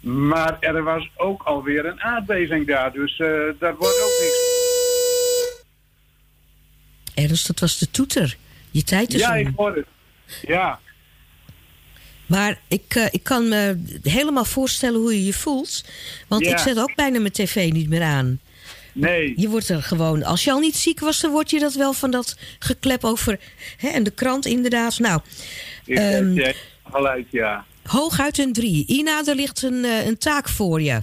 [0.00, 4.48] Maar er was ook alweer een aardbeving daar, dus eh dat wordt ook niks.
[7.14, 8.36] Ernst, dat was de toeter.
[8.70, 9.36] Je tijd is Ja, om.
[9.46, 9.86] ik hoor het.
[10.42, 10.78] Ja,
[12.26, 15.84] Maar ik, eh, ik kan me helemaal voorstellen hoe je je voelt.
[16.28, 16.50] Want Ja.
[16.52, 18.40] ik zet ook bijna mijn tv niet meer aan.
[18.92, 19.32] Nee.
[19.36, 20.22] Je wordt er gewoon...
[20.24, 23.40] Als je al niet ziek was, dan word je dat wel van dat geklep over...
[23.76, 24.98] Hè, en de krant inderdaad.
[24.98, 25.20] Nou,
[25.84, 26.52] ik Ehm,
[26.90, 27.64] gelijk, ja.
[27.84, 28.86] hooguit een drie.
[28.86, 31.02] Ina, er ligt een, eh, een taak voor je.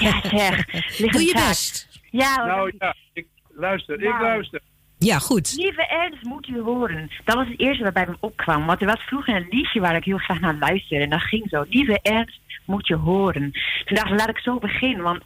[0.00, 0.72] Ja, zeg.
[0.98, 1.48] ligt Doe een je taak.
[1.48, 1.88] best.
[2.10, 2.46] Ja, hoor.
[2.46, 4.22] Nou ja, ik, luister, ik Nou.
[4.22, 4.60] luister.
[4.98, 5.52] Ja, goed.
[5.56, 7.10] Lieve Ernst moet u horen.
[7.24, 8.66] Dat was het eerste wat bij me opkwam.
[8.66, 11.04] Want er was vroeger een liedje waar ik heel graag naar luisterde.
[11.04, 11.64] En dat ging zo.
[11.68, 13.52] Lieve Ernst moet je horen.
[13.84, 15.02] Toen dacht ik, laat ik zo beginnen.
[15.02, 15.22] Want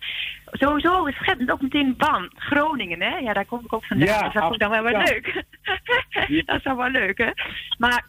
[0.50, 2.30] sowieso is het ook meteen bam.
[2.34, 3.16] Groningen, hè?
[3.16, 4.08] Ja, daar kom ik ook vandaan.
[4.08, 5.34] Ja, dus dat vond ik dan wel wel absoluut.
[5.34, 6.46] leuk.
[6.46, 7.30] dat is dan wel leuk, hè?
[7.78, 8.04] Maar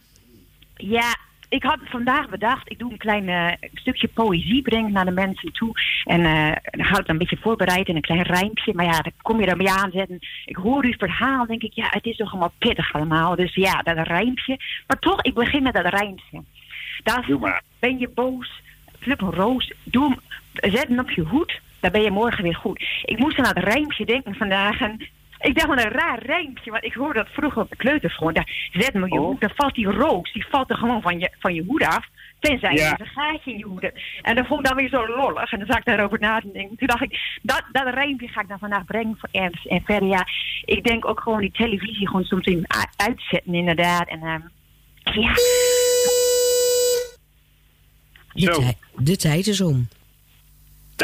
[0.76, 1.16] ja,
[1.48, 5.52] ik had vandaag bedacht, ik doe een klein eh, stukje poëzie brengen naar de mensen
[5.52, 5.72] toe.
[6.04, 8.74] En dan hou ik dan een beetje voorbereid in een klein rijmpje.
[8.74, 10.18] Maar ja, dan kom je ermee aanzetten.
[10.44, 13.36] Ik hoor uw verhaal, denk ik, ja, het is toch allemaal pittig allemaal.
[13.36, 14.56] Dus ja, dat rijmpje.
[14.86, 16.42] Maar toch, ik begin met dat rijmpje.
[17.02, 17.62] Daar Doe maar.
[17.78, 18.62] ben je boos,
[19.00, 20.20] flip een roos, doe hem,
[20.72, 22.82] zet hem op je hoed, dan ben je morgen weer goed.
[23.04, 25.08] Ik moest aan dat rijmpje denken vandaag en
[25.40, 28.32] ik dacht wat een raar rijmpje, want ik hoorde dat vroeger op de kleuterschool.
[28.32, 31.30] Daar zet op je hoed, dan valt die roos, die valt er gewoon van je,
[31.38, 32.06] van je hoed af.
[32.40, 32.88] Tenzij Ja.
[32.88, 34.00] je een gaatje in je hoed hebt.
[34.22, 35.52] En dat vond ik dan weer zo lollig.
[35.52, 36.76] En dan zag ik daarover na te denken.
[36.76, 40.08] Toen dacht ik, dat, dat rijmpje ga ik dan vandaag brengen voor Ernst en verder.
[40.08, 40.26] Ja,
[40.64, 42.64] ik denk ook gewoon die televisie gewoon soms in
[42.96, 44.08] uitzetten inderdaad.
[44.08, 44.40] En ehm,
[45.20, 45.32] ja,
[48.34, 49.88] De, tij- de tijd is om.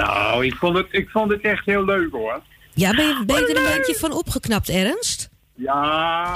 [0.03, 2.43] Nou, ik vond, het, ik vond het echt heel leuk hoor.
[2.75, 5.31] Ja, ben je, ben je er een beetje van opgeknapt, Ernst?
[5.55, 6.35] Ja.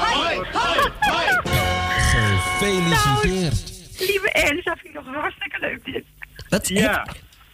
[2.58, 3.72] Gefeliciteerd.
[3.98, 6.04] lieve Ernst, dat vind ik nog hartstikke leuk dit.
[6.48, 6.68] Wat?
[6.68, 7.06] Ja.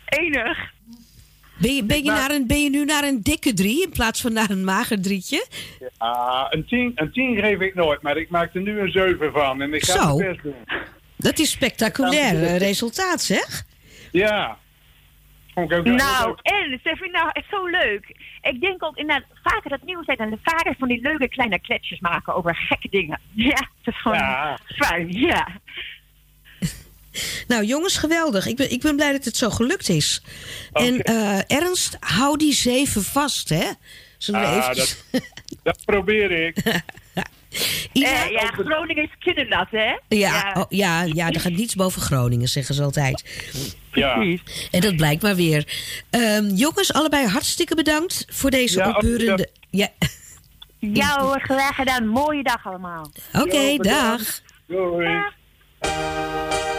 [0.04, 0.72] Enig.
[1.58, 3.90] Ben je, ben, je Nou- naar een, ben je nu naar een dikke drie in
[3.90, 5.46] plaats van naar een mager drietje?
[5.98, 9.32] Ah, een 10 een tien geef ik nooit, maar ik maak er nu een 7
[9.32, 9.62] van.
[9.62, 10.16] En ik ga Zo.
[10.16, 10.54] mijn best doen.
[11.16, 13.62] Dat is spectaculair eh, resultaat, zeg.
[14.12, 14.58] Ja.
[15.54, 16.38] Vond ik ook heel Nou, leuk.
[16.42, 18.16] Ernst, dat vind ik nou echt zo leuk.
[18.42, 21.60] Ik denk ook inderdaad vaker dat nieuws zijn en de vaker van die leuke kleine
[21.60, 23.20] kletsjes maken over gekke dingen.
[23.34, 24.58] Ja, dat is gewoon Ja.
[24.66, 25.48] fijn, ja.
[27.48, 28.46] Nou, jongens, geweldig.
[28.46, 30.22] Ik ben, ik ben blij dat het zo gelukt is.
[30.72, 33.70] En eh, Ernst, hou die zeven vast, hè?
[34.18, 35.04] Zullen we Ah, eventjes...
[35.10, 35.22] dat,
[35.62, 36.56] dat probeer ik.
[37.92, 39.98] Eh, ja, Groningen is kindernat, hè?
[40.08, 43.24] Ja, oh, ja, ja, er gaat niets boven Groningen, zeggen ze altijd.
[43.92, 44.14] Ja.
[44.70, 45.66] En dat blijkt maar weer.
[46.10, 49.48] Ehm, jongens, allebei hartstikke bedankt voor deze Ja, opbeurende...
[49.70, 49.88] Ja.
[50.78, 52.06] Ja hoor, graag gedaan.
[52.06, 53.10] Mooie dag allemaal.
[53.32, 54.20] Oké, dag.
[54.66, 55.32] Doei.
[55.84, 56.73] They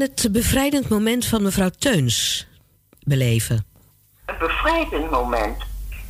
[0.00, 2.46] het bevrijdend moment van mevrouw Teuns
[3.00, 3.66] beleven.
[4.26, 5.62] Een bevrijdend moment.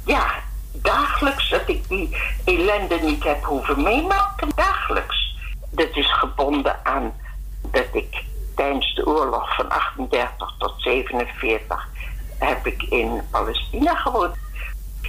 [0.06, 0.34] Ja,
[0.72, 4.48] dagelijks dat ik die ellende niet heb hoeven meemaken.
[4.54, 5.36] Dagelijks.
[5.70, 7.12] Dat is gebonden aan
[7.70, 8.24] dat ik
[8.56, 11.88] tijdens de oorlog van 38 tot 47
[12.38, 14.34] heb ik in Palestina gewoond.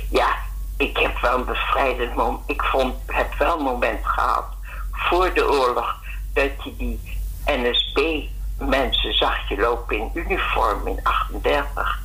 [0.09, 0.35] Ja,
[0.77, 2.41] ik heb wel een bevrijdend moment.
[2.45, 4.45] Ik vond, heb wel een moment gehad
[4.91, 5.95] voor de oorlog
[6.33, 6.99] dat je die
[8.57, 11.99] NSB-mensen zag je lopen in uniform in 38.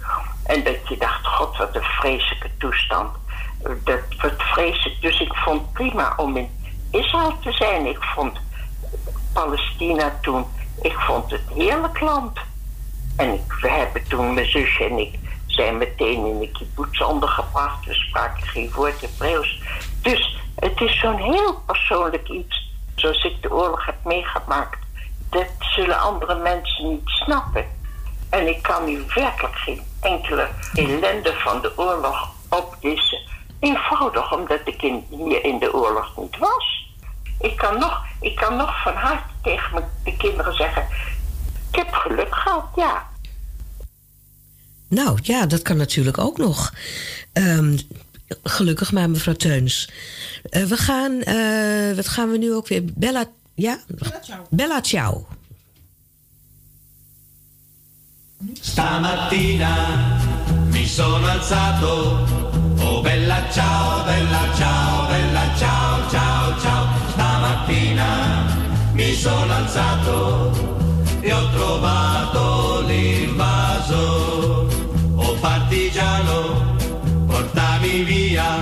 [0.44, 3.16] En dat je dacht, god, wat een vreselijke toestand.
[3.84, 5.00] Dat wat vreselijk.
[5.00, 6.50] Dus ik vond prima om in
[6.90, 7.86] Israël te zijn.
[7.86, 8.38] Ik vond
[9.32, 10.46] Palestina toen,
[10.82, 12.38] ik vond het heerlijk land.
[13.16, 17.86] En we hebben toen, mijn zusje en ik, zijn meteen in de kibbutz ondergebracht.
[17.86, 19.62] We spraken geen woord Hebreeuws.
[20.02, 22.68] Dus het is zo'n heel persoonlijk iets.
[22.94, 24.79] Zoals ik de oorlog heb meegemaakt.
[25.30, 27.64] Dat zullen andere mensen niet snappen.
[28.30, 33.18] En ik kan u werkelijk geen enkele ellende van de oorlog opdissen.
[33.60, 36.88] Eenvoudig omdat ik in, hier in de oorlog niet was.
[37.40, 40.86] Ik kan nog, ik kan nog van harte tegen mijn- de kinderen zeggen...
[41.72, 43.08] Ik heb geluk gehad, ja.
[44.88, 46.72] Nou ja, dat kan natuurlijk ook nog.
[47.32, 47.76] Ehm,
[48.42, 49.90] gelukkig maar, mevrouw Teuns.
[50.50, 52.82] Eh, we gaan, eh, wat gaan we nu ook weer?
[52.84, 53.24] Bella,
[53.60, 53.78] ja?
[54.48, 55.26] Bella ciao.
[58.58, 60.18] Stamattina
[60.70, 62.26] mi sono alzato,
[62.80, 66.86] oh bella ciao, bella ciao, bella ciao, ciao, ciao.
[67.10, 68.08] Stamattina
[68.92, 74.68] mi sono alzato e ho trovato l'invaso.
[75.16, 76.76] Oh partigiano,
[77.26, 78.56] portami via,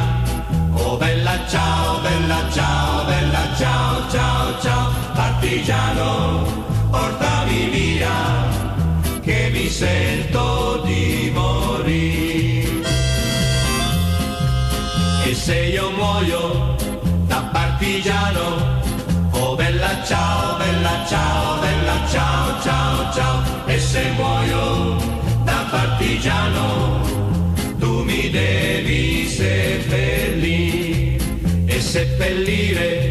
[0.73, 2.88] oh bella ciao, bella ciao, bella
[4.11, 4.91] ciao, ciao.
[5.15, 6.45] Partigiano,
[6.91, 8.47] portami via
[9.23, 12.87] che mi sento di morire.
[15.25, 16.77] E se io muoio
[17.27, 18.81] da partigiano,
[19.31, 23.43] oh bella ciao, bella ciao, bella ciao, ciao, ciao.
[23.67, 24.97] E se muoio
[25.45, 27.01] da partigiano,
[27.79, 31.19] tu mi devi seppellire
[31.67, 33.08] e seppellire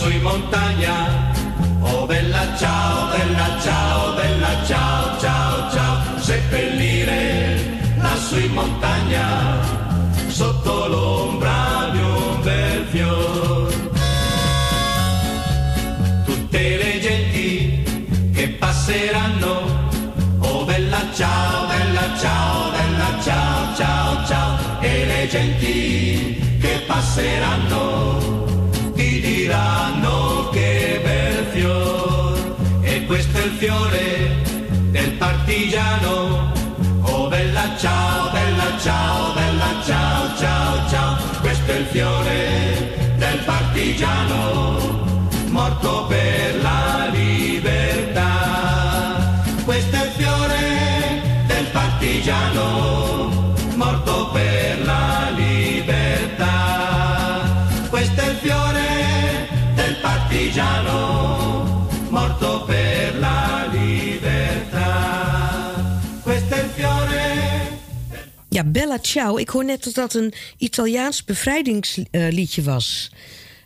[0.00, 1.32] lassù in montagna.
[1.80, 9.60] Oh bella ciao, bella ciao, bella ciao, ciao, ciao, seppellire lassù in montagna,
[10.28, 13.72] sotto l'ombra di un bel fior.
[16.24, 19.52] Tutte le genti che passeranno,
[20.38, 27.99] oh bella ciao, bella ciao, bella ciao, ciao, ciao, e le genti che passeranno
[33.50, 34.42] il fiore
[34.90, 36.52] del partigiano.
[37.02, 41.16] Oh bella ciao bella ciao bella ciao ciao ciao.
[41.40, 45.08] Questo è il fiore del partigiano
[45.48, 48.28] morto per la libertà.
[49.64, 56.48] Questo è il fiore del partigiano morto per la libertà.
[57.88, 61.09] Questo è il fiore del partigiano
[68.60, 69.36] Ja, Bella Ciao.
[69.36, 73.12] Ik hoor net dat dat een Italiaans bevrijdingsliedje was.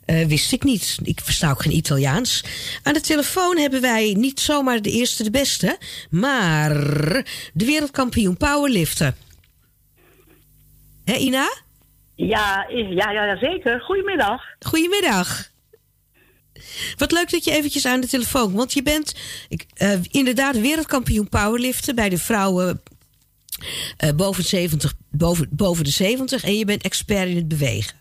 [0.04, 0.98] Eh, wist ik niet.
[1.02, 2.44] Ik versta ook geen Italiaans.
[2.82, 5.78] Aan de telefoon hebben wij niet zomaar de eerste de beste,
[6.10, 6.74] maar
[7.52, 9.16] de wereldkampioen powerliften.
[11.04, 11.52] Hé, Ina?
[12.14, 13.80] Ja, ja, ja, ja, zeker.
[13.80, 14.42] Goedemiddag.
[14.60, 15.50] Goedemiddag.
[16.96, 19.14] Wat leuk dat je eventjes aan de telefoon Want je bent
[19.48, 22.82] ik, eh, inderdaad wereldkampioen powerliften bij de vrouwen
[23.96, 26.44] eh, boven, 70, boven, boven de 70.
[26.44, 27.96] En je bent expert in het bewegen.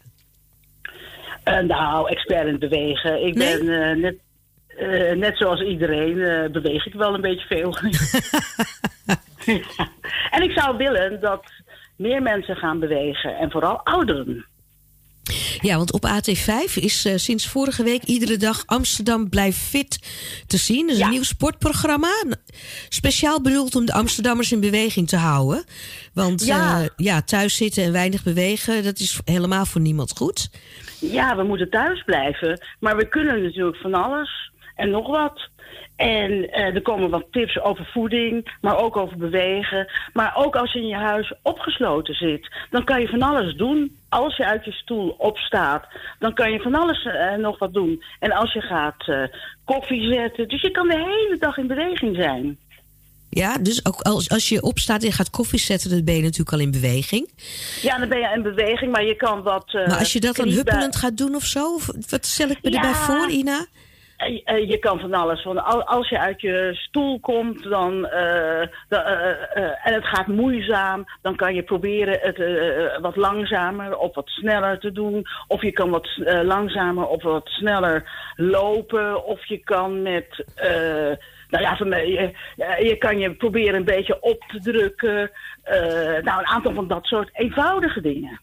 [1.44, 3.26] Eh, nou, expert in het bewegen.
[3.26, 3.58] Ik Nee?
[3.58, 4.18] ben eh, net,
[5.18, 7.78] net zoals iedereen, beweeg ik wel een beetje veel.
[10.36, 11.44] en ik zou willen dat
[11.96, 13.38] meer mensen gaan bewegen.
[13.38, 14.46] En vooral ouderen.
[15.62, 20.00] Ja, want op AT5 is eh, sinds vorige week iedere dag Amsterdam Blijft Fit
[20.48, 20.88] te zien.
[20.88, 22.24] Dat is een nieuw sportprogramma.
[22.90, 25.64] Speciaal bedoeld om de Amsterdammers in beweging te houden.
[26.14, 26.80] Want Ja.
[26.80, 26.90] ja.
[26.96, 30.50] ja, thuis zitten en weinig bewegen, dat is helemaal voor niemand goed.
[31.00, 32.60] Ja, we moeten thuis blijven.
[32.80, 34.52] Maar we kunnen natuurlijk van alles.
[34.76, 35.50] en nog wat.
[35.96, 39.92] En eh, er komen wat tips over voeding, maar ook over bewegen.
[40.14, 43.98] Maar ook als je in je huis opgesloten zit, dan kan je van alles doen.
[44.10, 45.86] Als je uit je stoel opstaat,
[46.20, 48.04] dan kan je van alles eh, nog wat doen.
[48.20, 49.24] En als je gaat eh,
[49.66, 52.58] koffie zetten, dus je kan de hele dag in beweging zijn.
[53.30, 56.52] Ja, dus ook als, als je opstaat en gaat koffie zetten, dan ben je natuurlijk
[56.52, 57.30] al in beweging.
[57.82, 59.74] Ja, dan ben je in beweging, maar je kan wat.
[59.74, 62.72] maar als je dat dan huppelend gaat doen of zo, of wat stel ik me
[62.72, 62.76] Ja.
[62.76, 63.66] erbij voor, Ina?
[64.18, 65.46] Eh, eh, je kan van alles.
[65.86, 68.62] Als je uit je stoel komt dan, eh,
[69.84, 72.38] en het gaat moeizaam, dan kan je proberen het
[73.02, 75.26] wat langzamer of wat sneller te doen.
[75.48, 76.08] Of je kan wat
[76.44, 79.26] langzamer of wat sneller lopen.
[79.26, 80.46] Of je kan met.
[81.50, 82.32] nou ja, van, je,
[82.80, 85.32] je kan je proberen een beetje op te drukken.
[86.24, 88.42] Nou, een aantal van dat soort eenvoudige dingen.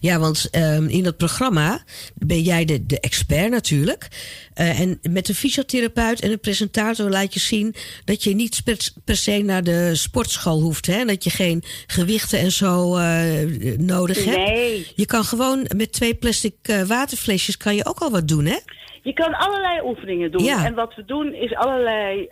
[0.00, 1.82] Ja, want ehm, in dat programma
[2.14, 4.08] ben jij de, de expert natuurlijk.
[4.54, 7.74] Eh, en met een fysiotherapeut en een presentator laat je zien
[8.04, 8.62] dat je niet
[9.04, 10.86] per, se naar de sportschool hoeft.
[10.86, 11.04] Hè?
[11.04, 14.36] Dat je geen gewichten en zo eh, nodig hebt.
[14.36, 14.86] Nee.
[14.94, 18.56] Je kan gewoon met twee plastic eh, waterflesjes kan je ook al wat doen, hè?
[19.02, 20.44] Je kan allerlei oefeningen doen.
[20.44, 20.64] Ja.
[20.64, 22.28] En wat we doen is allerlei.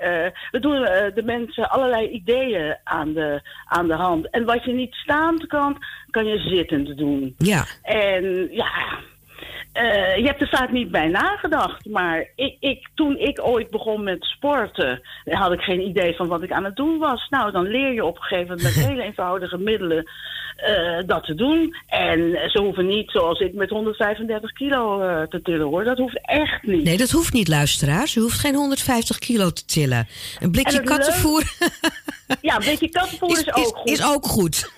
[0.50, 0.80] we doen
[1.14, 4.30] de mensen allerlei ideeën aan de, aan de hand.
[4.30, 5.78] En wat je niet staand kan,
[6.10, 7.34] kan je zittend doen.
[7.38, 7.66] Ja.
[7.82, 8.70] En ja.
[9.78, 11.86] Eh, je hebt er vaak niet bij nagedacht.
[11.86, 16.42] Maar ik, ik, toen ik ooit begon met sporten, had ik geen idee van wat
[16.42, 17.28] ik aan het doen was.
[17.28, 20.10] Nou, dan leer je op een gegeven moment met hele eenvoudige middelen
[20.58, 21.74] eh, dat te doen.
[21.86, 25.84] En ze hoeven niet, zoals ik, met 135 kilo eh, te tillen hoor.
[25.84, 26.84] Dat hoeft echt niet.
[26.84, 28.16] Nee, dat hoeft niet, luisteraars.
[28.16, 30.08] U hoeft geen 150 kilo te tillen.
[30.40, 31.42] Een blikje kattenvoer
[32.40, 33.90] Ja, een beetje kattenvoer is, is, ook goed.
[33.90, 34.72] is ook goed.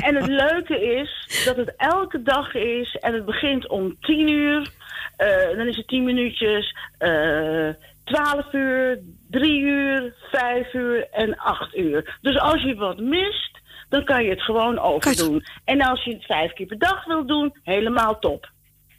[0.00, 4.70] En het leuke is dat het elke dag is en het begint om 10 uur.
[5.16, 7.68] Eh, dan is het 10 minuutjes, eh
[8.04, 8.98] 12 uur,
[9.30, 12.18] 3 uur, 5 uur en 8 uur.
[12.22, 13.55] Dus als je wat mist,
[13.88, 15.44] dan kan je het gewoon overdoen.
[15.64, 18.50] En als je het vijf keer per dag wil doen, helemaal top.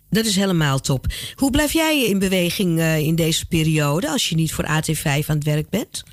[0.09, 1.05] Dat is helemaal top.
[1.35, 5.35] Hoe blijf jij in beweging eh, in deze periode als je niet voor AT5 aan
[5.35, 6.03] het werk bent?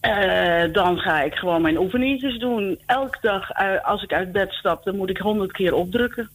[0.00, 2.80] Eh, dan ga ik gewoon mijn oefeningetjes doen.
[2.86, 6.30] Elke dag eh, als ik uit bed stap, dan moet ik 100 keer opdrukken.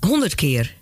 [0.00, 0.74] 100 keer?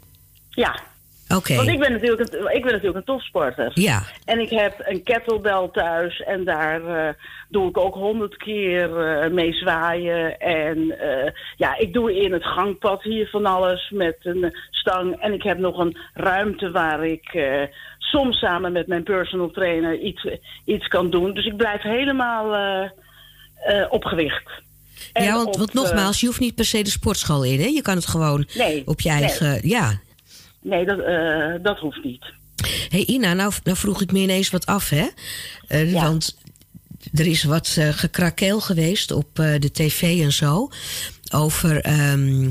[0.50, 0.80] Ja.
[1.28, 3.70] Want ik ben, natuurlijk een, ik ben natuurlijk een topsporter.
[3.74, 4.02] Ja.
[4.24, 7.14] En ik heb een kettlebell thuis en daar eh,
[7.48, 10.38] doe ik ook honderd keer eh, mee zwaaien.
[10.38, 15.20] En eh, ja, ik doe in het gangpad hier van alles met een stang.
[15.20, 17.48] En ik heb nog een ruimte waar ik
[17.98, 20.26] soms samen met mijn personal trainer iets,
[20.64, 21.34] iets kan doen.
[21.34, 22.90] Dus ik blijf helemaal
[23.90, 24.50] op gewicht.
[25.12, 27.60] En ja, want, op, want nogmaals, je hoeft niet per se de sportschool in.
[27.60, 27.66] Hè?
[27.66, 29.20] Je kan het gewoon Nee, op je nee.
[29.20, 29.68] eigen...
[29.68, 30.04] Ja.
[30.66, 32.24] Nee, dat, eh, dat hoeft niet.
[32.88, 35.06] hey Ina, nou, nou vroeg ik me ineens wat af, hè?
[35.68, 36.38] Eh, Want
[37.14, 40.68] er is wat eh, gekrakeel geweest op de tv en zo.
[41.32, 42.50] Over ehm,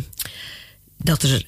[0.97, 1.45] dat er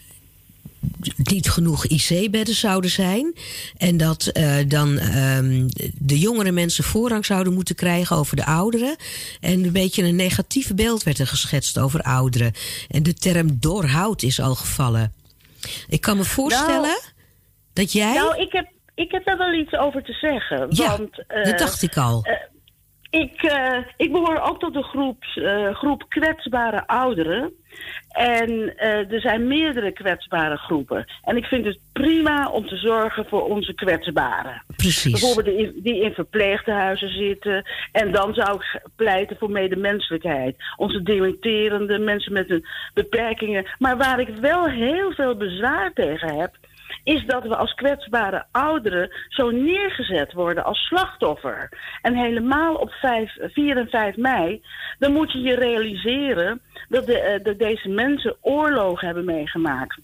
[1.16, 3.34] niet genoeg IC-bedden zouden zijn.
[3.78, 4.32] En dat
[4.68, 8.96] dan ehm, de jongere mensen voorrang zouden moeten krijgen over de ouderen.
[9.40, 12.52] En een beetje een negatief beeld werd er geschetst over ouderen.
[12.90, 15.14] En de term doorhoud is al gevallen.
[15.88, 16.98] Ik kan me voorstellen
[17.74, 18.14] dat jij.
[18.14, 20.68] Nou, ik heb, ik heb daar wel iets over te zeggen.
[20.70, 22.24] Ja, want, eh, dat dacht ik al.
[22.24, 22.34] eh,
[23.10, 27.54] ik, eh, ik behoor ook tot de groep, eh, groep kwetsbare ouderen.
[28.10, 31.06] En eh, er zijn meerdere kwetsbare groepen.
[31.24, 34.64] En ik vind het prima om te zorgen voor onze kwetsbaren.
[34.76, 35.12] Precies.
[35.12, 37.70] Bijvoorbeeld die in, die in verpleeghuizen zitten.
[37.92, 40.56] En dan zou ik pleiten voor medemenselijkheid.
[40.76, 43.66] Onze dementerende mensen met een beperkingen.
[43.80, 46.56] Maar waar ik wel heel veel bezwaar tegen heb
[47.08, 51.70] is dat we als kwetsbare ouderen zo neergezet worden als slachtoffer.
[52.02, 54.62] En helemaal op 5, 4 en 5 mei,
[55.00, 60.00] dan moet je je realiseren dat, de, eh, dat deze mensen oorlogen hebben meegemaakt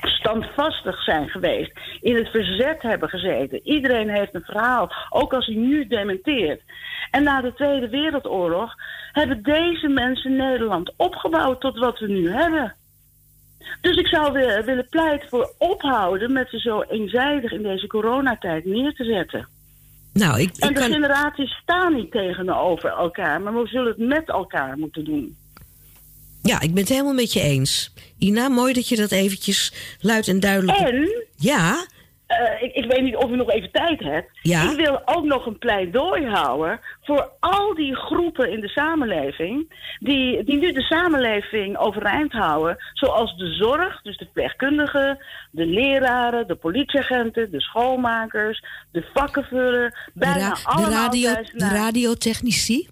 [0.00, 3.60] standvastig zijn geweest, in het verzet hebben gezeten.
[3.62, 6.62] Iedereen heeft een verhaal, ook als hij nu dementeert.
[7.10, 8.74] En na de Tweede Wereldoorlog
[9.12, 12.74] hebben deze mensen Nederland opgebouwd tot wat we nu hebben.
[13.80, 18.64] Dus ik zou wi- willen pleiten voor ophouden met ze zo eenzijdig in deze coronatijd
[18.64, 19.48] neer te zetten.
[20.12, 20.92] Nou, ik, En ik de kan.
[20.92, 25.36] generaties staan niet tegenover elkaar, maar we zullen het met elkaar moeten doen.
[26.42, 27.92] Ja, ik ben het helemaal met je eens.
[28.18, 30.78] Ina, mooi dat je dat eventjes luid en duidelijk.
[30.78, 31.86] En Ja,
[32.38, 34.28] eh, ik, ik weet niet of u nog even tijd hebt.
[34.42, 34.70] Ja.
[34.70, 39.72] Ik wil ook nog een pleidooi houden voor al die groepen in de samenleving.
[39.98, 42.76] Die, die nu de samenleving overeind houden.
[42.92, 45.18] Zoals de zorg, dus de verpleegkundigen,
[45.50, 49.90] de leraren, de politieagenten, de schoonmakers, de vakkenvuller.
[49.90, 52.88] De, Bijna de, allemaal radio, zijn ze de radiotechnici.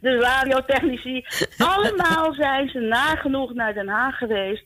[0.00, 1.24] de radiotechnici.
[1.74, 4.64] Allemaal zijn ze nagenoeg naar Den Haag geweest.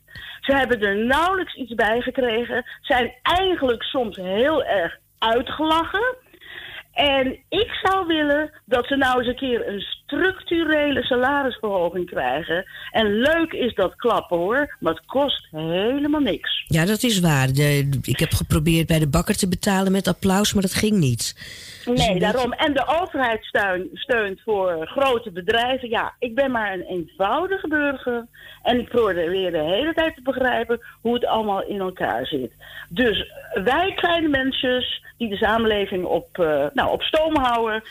[0.51, 2.65] Ze hebben er nauwelijks iets bij gekregen.
[2.81, 6.17] Zijn eigenlijk soms heel erg uitgelachen.
[6.93, 12.65] En ik zou willen dat ze nou eens een keer een structurele salarisverhoging krijgen.
[12.91, 16.65] En leuk is dat klappen hoor, maar het kost helemaal niks.
[16.67, 17.49] Ja, dat is waar.
[18.03, 21.35] Ik heb geprobeerd bij de bakker te betalen met applaus, maar dat ging niet.
[21.85, 22.53] Dus Nee, beetje- daarom.
[22.53, 25.89] En de overheid steun- steunt voor grote bedrijven.
[25.89, 28.27] Ja, ik ben maar een eenvoudige burger.
[28.63, 32.53] En ik probeer de hele tijd te begrijpen hoe het allemaal in elkaar zit.
[32.89, 33.33] Dus
[33.65, 37.83] wij kleine mensjes die de samenleving op, eh, nou, op stoom houden.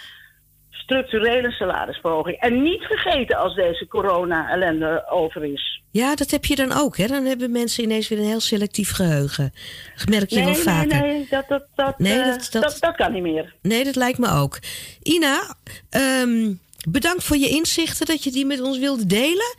[0.69, 2.37] Structurele salarisverhoging.
[2.39, 5.81] En niet vergeten als deze corona-ellende over is.
[5.91, 7.07] Ja, dat heb je dan ook, hè?
[7.07, 9.53] Dan hebben mensen ineens weer een heel selectief geheugen.
[9.97, 11.01] Dat merk je nee, wel nee, vaker.
[11.01, 13.53] nee, dat, dat, dat, Nee, eh, dat- dat- dat, dat kan niet meer.
[13.61, 14.59] Nee, dat lijkt me ook.
[15.03, 15.55] Ina,
[15.89, 16.53] ehm,
[16.89, 19.55] bedankt voor je inzichten dat je die met ons wilde delen.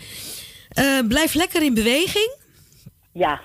[0.71, 2.37] Eh, blijf lekker in beweging.
[3.13, 3.41] Ja.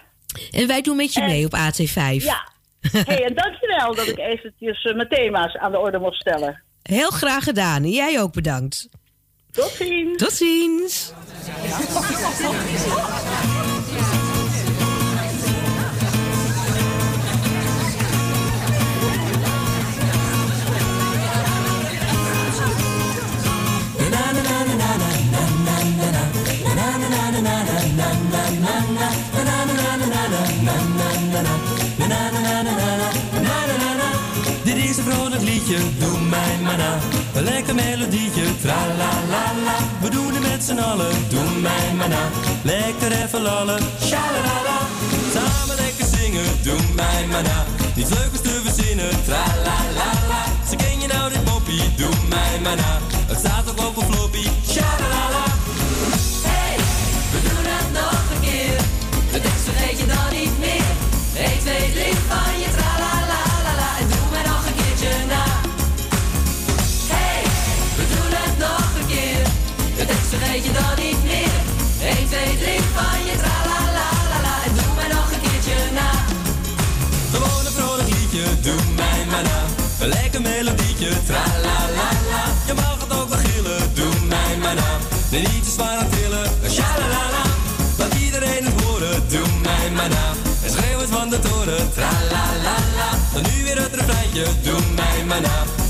[0.52, 2.24] En wij doen met je En- mee op AT5.
[2.24, 2.48] Ja.
[3.06, 6.64] hey, en dankjewel dat ik eventjes eh, mijn thema's aan de orde mocht stellen.
[6.90, 7.84] Heel graag gedaan.
[7.84, 8.88] En jij ook bedankt.
[9.52, 10.18] Tot ziens.
[10.18, 11.14] Tot ziens.
[35.06, 36.98] Vrolijk liedje, doe mij maar na.
[37.34, 39.78] Een lekker melodietje, tra la la la.
[40.02, 42.24] We doen het met z'n allen, doe mij maar na.
[42.64, 44.78] Lekker even lallen, shalalala.
[45.34, 47.66] Samen lekker zingen, doe mij maar na.
[47.96, 50.42] Niet vleugels te verzinnen, tra la la la.
[50.70, 52.94] Ze ken je nou dit moppie, doe mij maar na.
[53.28, 54.15] Het staat ook op een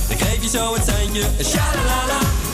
[0.07, 2.44] Ik geef je zo het seintje, shalalala.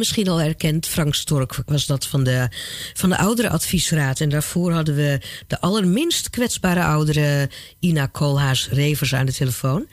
[0.00, 0.86] Misschien al herkend.
[0.86, 2.48] Frank Stork was dat van de,
[2.94, 4.20] van de oudere adviesraad.
[4.20, 9.86] En daarvoor hadden we de allerminst kwetsbare oudere Ina Koolhaas-Revers aan de telefoon.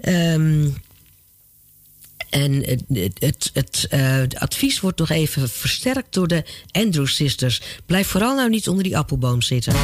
[0.00, 0.68] Ehm,
[2.30, 7.60] en het, het, het, het, eh, advies wordt nog even versterkt door de Andrew Sisters.
[7.86, 9.74] Blijf vooral nou niet onder die appelboom zitten.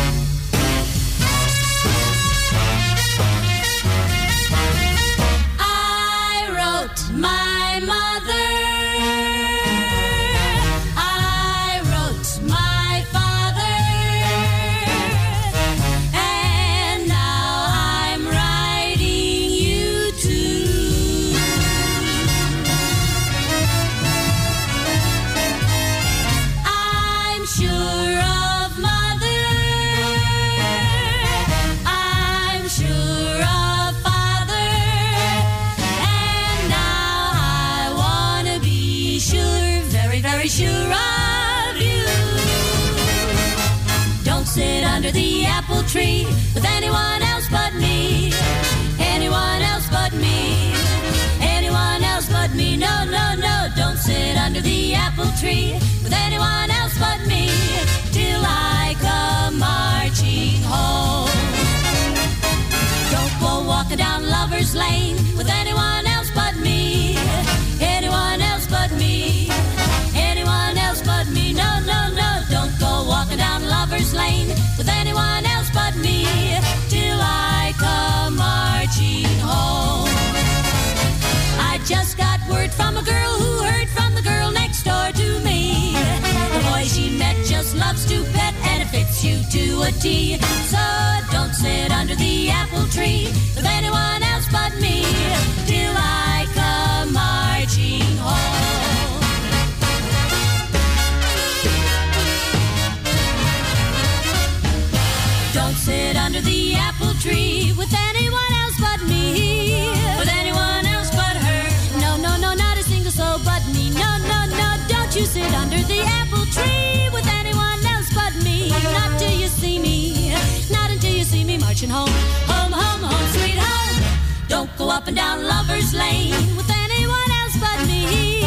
[121.81, 122.09] Marching home.
[122.47, 124.05] Home, home, home, sweet home.
[124.49, 128.43] Don't go up and down Lover's Lane with anyone else but me.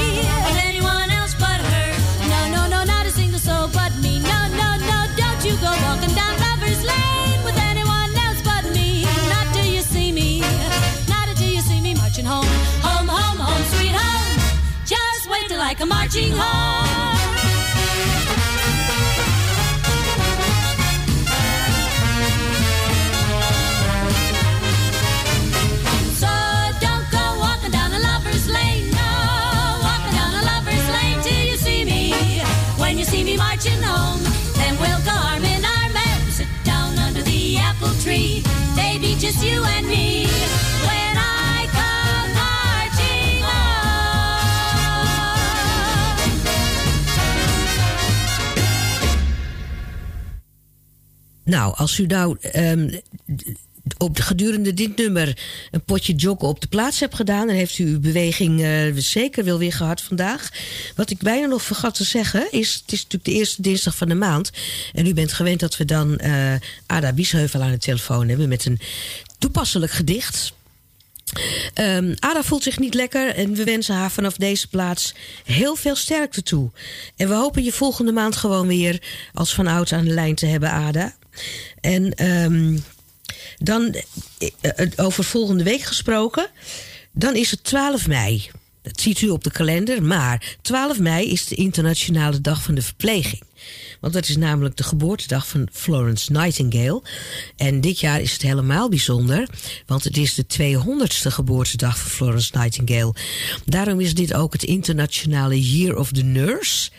[0.46, 1.90] With anyone else but her.
[2.30, 4.20] No, no, no, not a single soul but me.
[4.20, 9.04] No, no, no, don't you go walking down Lover's Lane with anyone else but me.
[9.30, 10.42] Not till you see me.
[11.10, 12.46] Not until you see me marching home.
[12.86, 14.42] Home, home, home, sweet home.
[14.86, 16.83] Just wait till I come marching home.
[39.34, 40.26] Just you and me.
[40.88, 44.62] When I come marching home.
[51.44, 53.00] Nou, als u nou ehm,
[54.04, 55.38] op de, gedurende dit nummer
[55.72, 59.44] een potje joggen op de plaats hebt gedaan, dan heeft u uw beweging eh, zeker
[59.44, 60.50] wel weer gehad vandaag.
[60.96, 64.08] Wat ik bijna nog vergat te zeggen is: het is natuurlijk de eerste dinsdag van
[64.08, 64.52] de maand.
[64.94, 66.54] En u bent gewend dat we dan eh,
[66.86, 68.80] Ada Biesheuvel aan de telefoon hebben met een
[69.38, 70.54] toepasselijk gedicht.
[71.74, 75.96] Ehm, Ada voelt zich niet lekker en we wensen haar vanaf deze plaats heel veel
[75.96, 76.72] sterkte toe.
[77.16, 79.02] En we hopen je volgende maand gewoon weer
[79.34, 81.16] als van ouds aan de lijn te hebben, Ada.
[81.82, 82.78] En ehm,
[83.58, 83.96] dan
[84.38, 86.50] eh, eh, over volgende week gesproken,
[87.12, 88.50] dan is het 12 mei.
[88.82, 92.82] Dat ziet u op de kalender, maar 12 mei is de internationale dag van de
[92.82, 93.42] verpleging.
[94.00, 97.02] Want dat is namelijk de geboortedag van Florence Nightingale.
[97.56, 99.50] En dit jaar is het helemaal bijzonder,
[99.86, 103.16] want het is de 200ste geboortedag van Florence Nightingale.
[103.66, 106.90] Daarom is dit ook het internationale Year of the Nurse.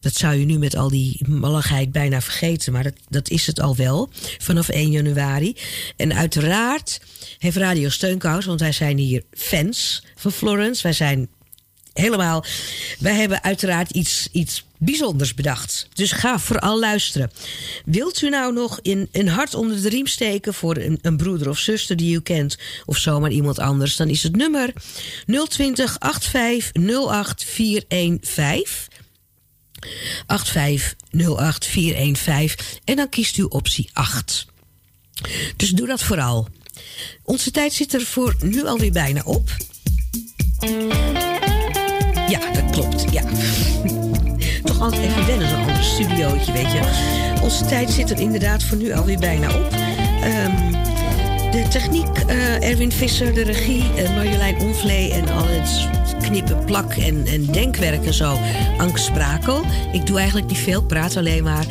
[0.00, 3.60] Dat zou je nu met al die malligheid bijna vergeten, maar dat, dat is het
[3.60, 5.56] al wel vanaf 1 januari.
[5.96, 7.00] En uiteraard
[7.38, 10.82] heeft Radio Steunkous, want wij zijn hier fans van Florence.
[10.82, 11.28] Wij zijn
[11.92, 12.44] helemaal.
[12.98, 15.88] Wij hebben uiteraard iets, iets bijzonders bedacht.
[15.94, 17.30] Dus ga vooral luisteren.
[17.84, 21.48] Wilt u nou nog in, een hart onder de riem steken voor een, een broeder
[21.48, 24.72] of zuster die u kent, of zomaar iemand anders, dan is het nummer
[25.48, 28.89] 020 8508 415.
[29.80, 29.86] 8508415
[32.84, 34.46] en dan kiest u optie 8.
[35.56, 36.48] Dus doe dat vooral.
[37.24, 39.56] Onze tijd zit er voor nu alweer bijna op.
[42.28, 43.04] Ja, dat klopt.
[43.12, 43.22] Ja.
[44.64, 46.80] Toch altijd even wennen, zo'n ander studiootje, weet je.
[47.42, 49.72] Onze tijd zit er inderdaad voor nu alweer bijna op.
[50.22, 50.72] Ehm,
[51.50, 56.94] de techniek, eh, Erwin Visser, de regie, eh, Marjolein Onvlee en al het knippen, plak
[56.94, 58.38] en, en denkwerk en zo.
[58.78, 59.64] Anke Sprakel.
[59.92, 61.66] Ik doe eigenlijk niet veel, praat alleen maar.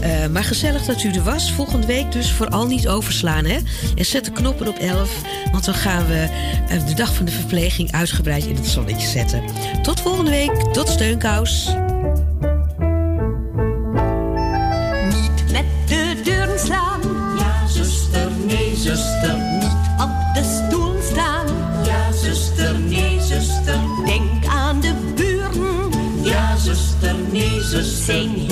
[0.00, 1.52] Eh, maar gezellig dat u er was.
[1.52, 3.58] Volgende week dus vooral niet overslaan, hè.
[3.96, 5.22] En zet de knoppen op 11,
[5.52, 6.28] want dan gaan we
[6.68, 9.42] eh, de dag van de verpleging uitgebreid in het zonnetje zetten.
[9.82, 11.74] Tot volgende week, tot steunkous.
[27.74, 28.43] Denk aan